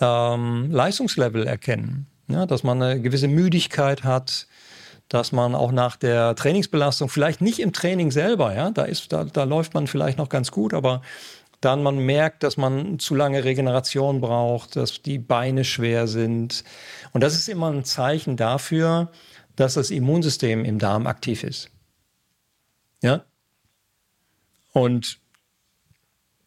[0.00, 2.06] ähm, Leistungslevel erkennen.
[2.28, 4.48] Ja, dass man eine gewisse Müdigkeit hat,
[5.08, 9.22] dass man auch nach der Trainingsbelastung, vielleicht nicht im Training selber, ja, da, ist, da,
[9.22, 11.02] da läuft man vielleicht noch ganz gut, aber
[11.60, 16.64] dann man merkt, dass man zu lange Regeneration braucht, dass die Beine schwer sind.
[17.12, 19.10] Und das ist immer ein Zeichen dafür,
[19.56, 21.70] dass das Immunsystem im Darm aktiv ist.
[23.02, 23.24] Ja?
[24.72, 25.18] Und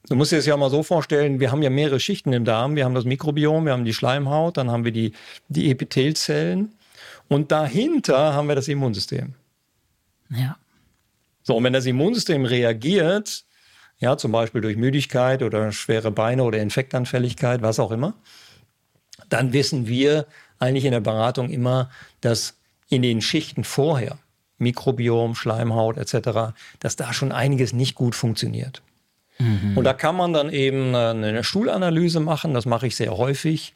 [0.07, 2.75] du musst dir das ja mal so vorstellen, wir haben ja mehrere Schichten im Darm.
[2.75, 5.13] Wir haben das Mikrobiom, wir haben die Schleimhaut, dann haben wir die,
[5.47, 6.75] die Epithelzellen
[7.27, 9.33] und dahinter haben wir das Immunsystem.
[10.29, 10.57] Ja.
[11.41, 13.45] So, und wenn das Immunsystem reagiert,
[13.99, 18.13] ja, zum Beispiel durch Müdigkeit oder schwere Beine oder Infektanfälligkeit, was auch immer,
[19.27, 20.25] dann wissen wir
[20.57, 21.89] eigentlich in der Beratung immer,
[22.21, 22.57] dass
[22.89, 24.17] in den Schichten vorher,
[24.57, 28.81] Mikrobiom, Schleimhaut etc., dass da schon einiges nicht gut funktioniert.
[29.37, 29.77] Mhm.
[29.77, 33.73] Und da kann man dann eben eine Stuhlanalyse machen, das mache ich sehr häufig.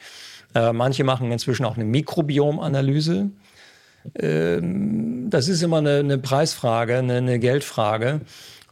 [0.55, 3.31] Äh, manche machen inzwischen auch eine Mikrobiomanalyse.
[4.15, 8.21] Ähm, das ist immer eine, eine Preisfrage, eine, eine Geldfrage.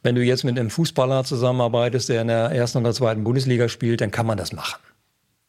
[0.04, 4.02] Wenn du jetzt mit einem Fußballer zusammenarbeitest, der in der ersten oder zweiten Bundesliga spielt,
[4.02, 4.80] dann kann man das machen.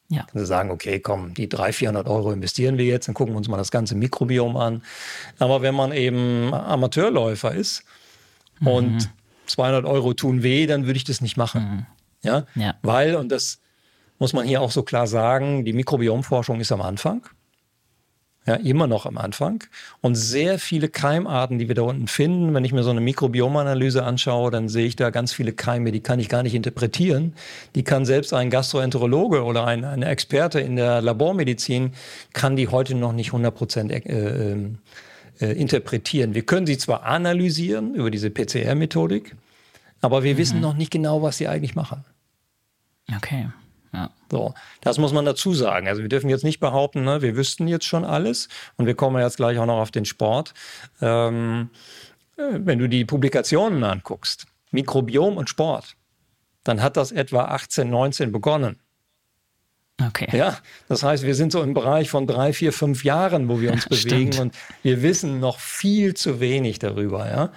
[0.09, 0.19] Ja.
[0.19, 3.37] Kannst du sagen, okay, komm, die 300, 400 Euro investieren wir jetzt, dann gucken wir
[3.37, 4.83] uns mal das ganze Mikrobiom an.
[5.39, 7.83] Aber wenn man eben Amateurläufer ist
[8.59, 8.67] mhm.
[8.67, 9.09] und
[9.47, 11.61] 200 Euro tun weh, dann würde ich das nicht machen.
[11.63, 11.85] Mhm.
[12.23, 12.45] Ja?
[12.55, 13.59] ja, weil, und das
[14.19, 17.23] muss man hier auch so klar sagen, die Mikrobiomforschung ist am Anfang
[18.45, 19.63] ja, immer noch am Anfang.
[20.01, 24.03] Und sehr viele Keimarten, die wir da unten finden, wenn ich mir so eine Mikrobiomanalyse
[24.03, 27.33] anschaue, dann sehe ich da ganz viele Keime, die kann ich gar nicht interpretieren.
[27.75, 31.93] Die kann selbst ein Gastroenterologe oder ein, ein Experte in der Labormedizin,
[32.33, 34.57] kann die heute noch nicht 100 Prozent äh, äh,
[35.39, 36.35] äh, interpretieren.
[36.35, 39.35] Wir können sie zwar analysieren über diese PCR-Methodik,
[40.01, 40.37] aber wir mhm.
[40.37, 42.03] wissen noch nicht genau, was sie eigentlich machen.
[43.15, 43.47] Okay.
[43.93, 44.09] Ja.
[44.31, 45.87] So, das muss man dazu sagen.
[45.87, 49.21] Also wir dürfen jetzt nicht behaupten, ne, wir wüssten jetzt schon alles und wir kommen
[49.21, 50.53] jetzt gleich auch noch auf den Sport.
[51.01, 51.69] Ähm,
[52.37, 55.95] äh, wenn du die Publikationen anguckst, Mikrobiom und Sport,
[56.63, 58.79] dann hat das etwa 18, 19 begonnen.
[60.01, 60.35] Okay.
[60.35, 60.57] Ja,
[60.89, 63.85] das heißt, wir sind so im Bereich von drei, vier, fünf Jahren, wo wir uns
[63.89, 67.29] bewegen und wir wissen noch viel zu wenig darüber.
[67.29, 67.51] Ja,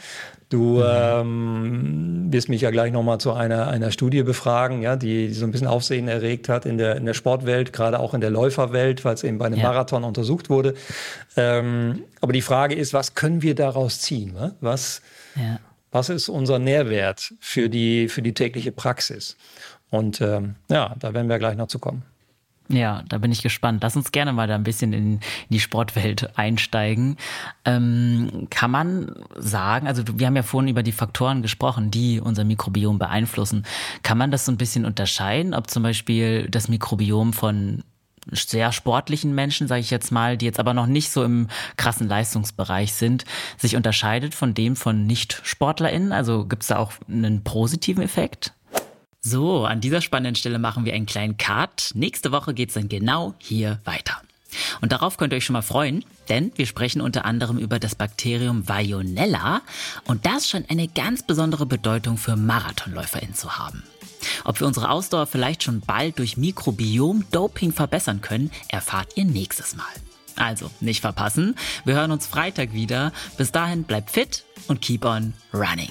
[0.48, 0.84] Du mhm.
[0.86, 5.44] ähm, wirst mich ja gleich nochmal zu einer, einer Studie befragen, ja, die, die, so
[5.44, 9.04] ein bisschen Aufsehen erregt hat in der, in der Sportwelt, gerade auch in der Läuferwelt,
[9.04, 9.64] weil es eben bei einem ja.
[9.64, 10.74] Marathon untersucht wurde.
[11.36, 14.34] Ähm, aber die Frage ist, was können wir daraus ziehen?
[14.34, 14.54] Ne?
[14.60, 15.02] Was,
[15.34, 15.58] ja.
[15.90, 19.36] was ist unser Nährwert für die, für die tägliche Praxis?
[19.90, 22.04] Und ähm, ja, da werden wir gleich noch zu kommen.
[22.68, 23.82] Ja, da bin ich gespannt.
[23.82, 27.16] Lass uns gerne mal da ein bisschen in, die Sportwelt einsteigen.
[27.64, 32.44] Ähm, kann man sagen, also wir haben ja vorhin über die Faktoren gesprochen, die unser
[32.44, 33.64] Mikrobiom beeinflussen.
[34.02, 37.84] Kann man das so ein bisschen unterscheiden, ob zum Beispiel das Mikrobiom von
[38.32, 41.46] sehr sportlichen Menschen, sage ich jetzt mal, die jetzt aber noch nicht so im
[41.76, 43.24] krassen Leistungsbereich sind,
[43.56, 46.12] sich unterscheidet von dem von Nicht-SportlerInnen?
[46.12, 48.52] Also gibt es da auch einen positiven Effekt?
[49.28, 51.90] So, an dieser spannenden Stelle machen wir einen kleinen Cut.
[51.94, 54.22] Nächste Woche geht's dann genau hier weiter.
[54.80, 57.96] Und darauf könnt ihr euch schon mal freuen, denn wir sprechen unter anderem über das
[57.96, 59.62] Bakterium Vionella
[60.04, 63.82] und das scheint eine ganz besondere Bedeutung für MarathonläuferInnen zu haben.
[64.44, 69.84] Ob wir unsere Ausdauer vielleicht schon bald durch Mikrobiom-Doping verbessern können, erfahrt ihr nächstes Mal.
[70.36, 71.56] Also, nicht verpassen.
[71.84, 73.12] Wir hören uns Freitag wieder.
[73.38, 75.90] Bis dahin bleibt fit und keep on running.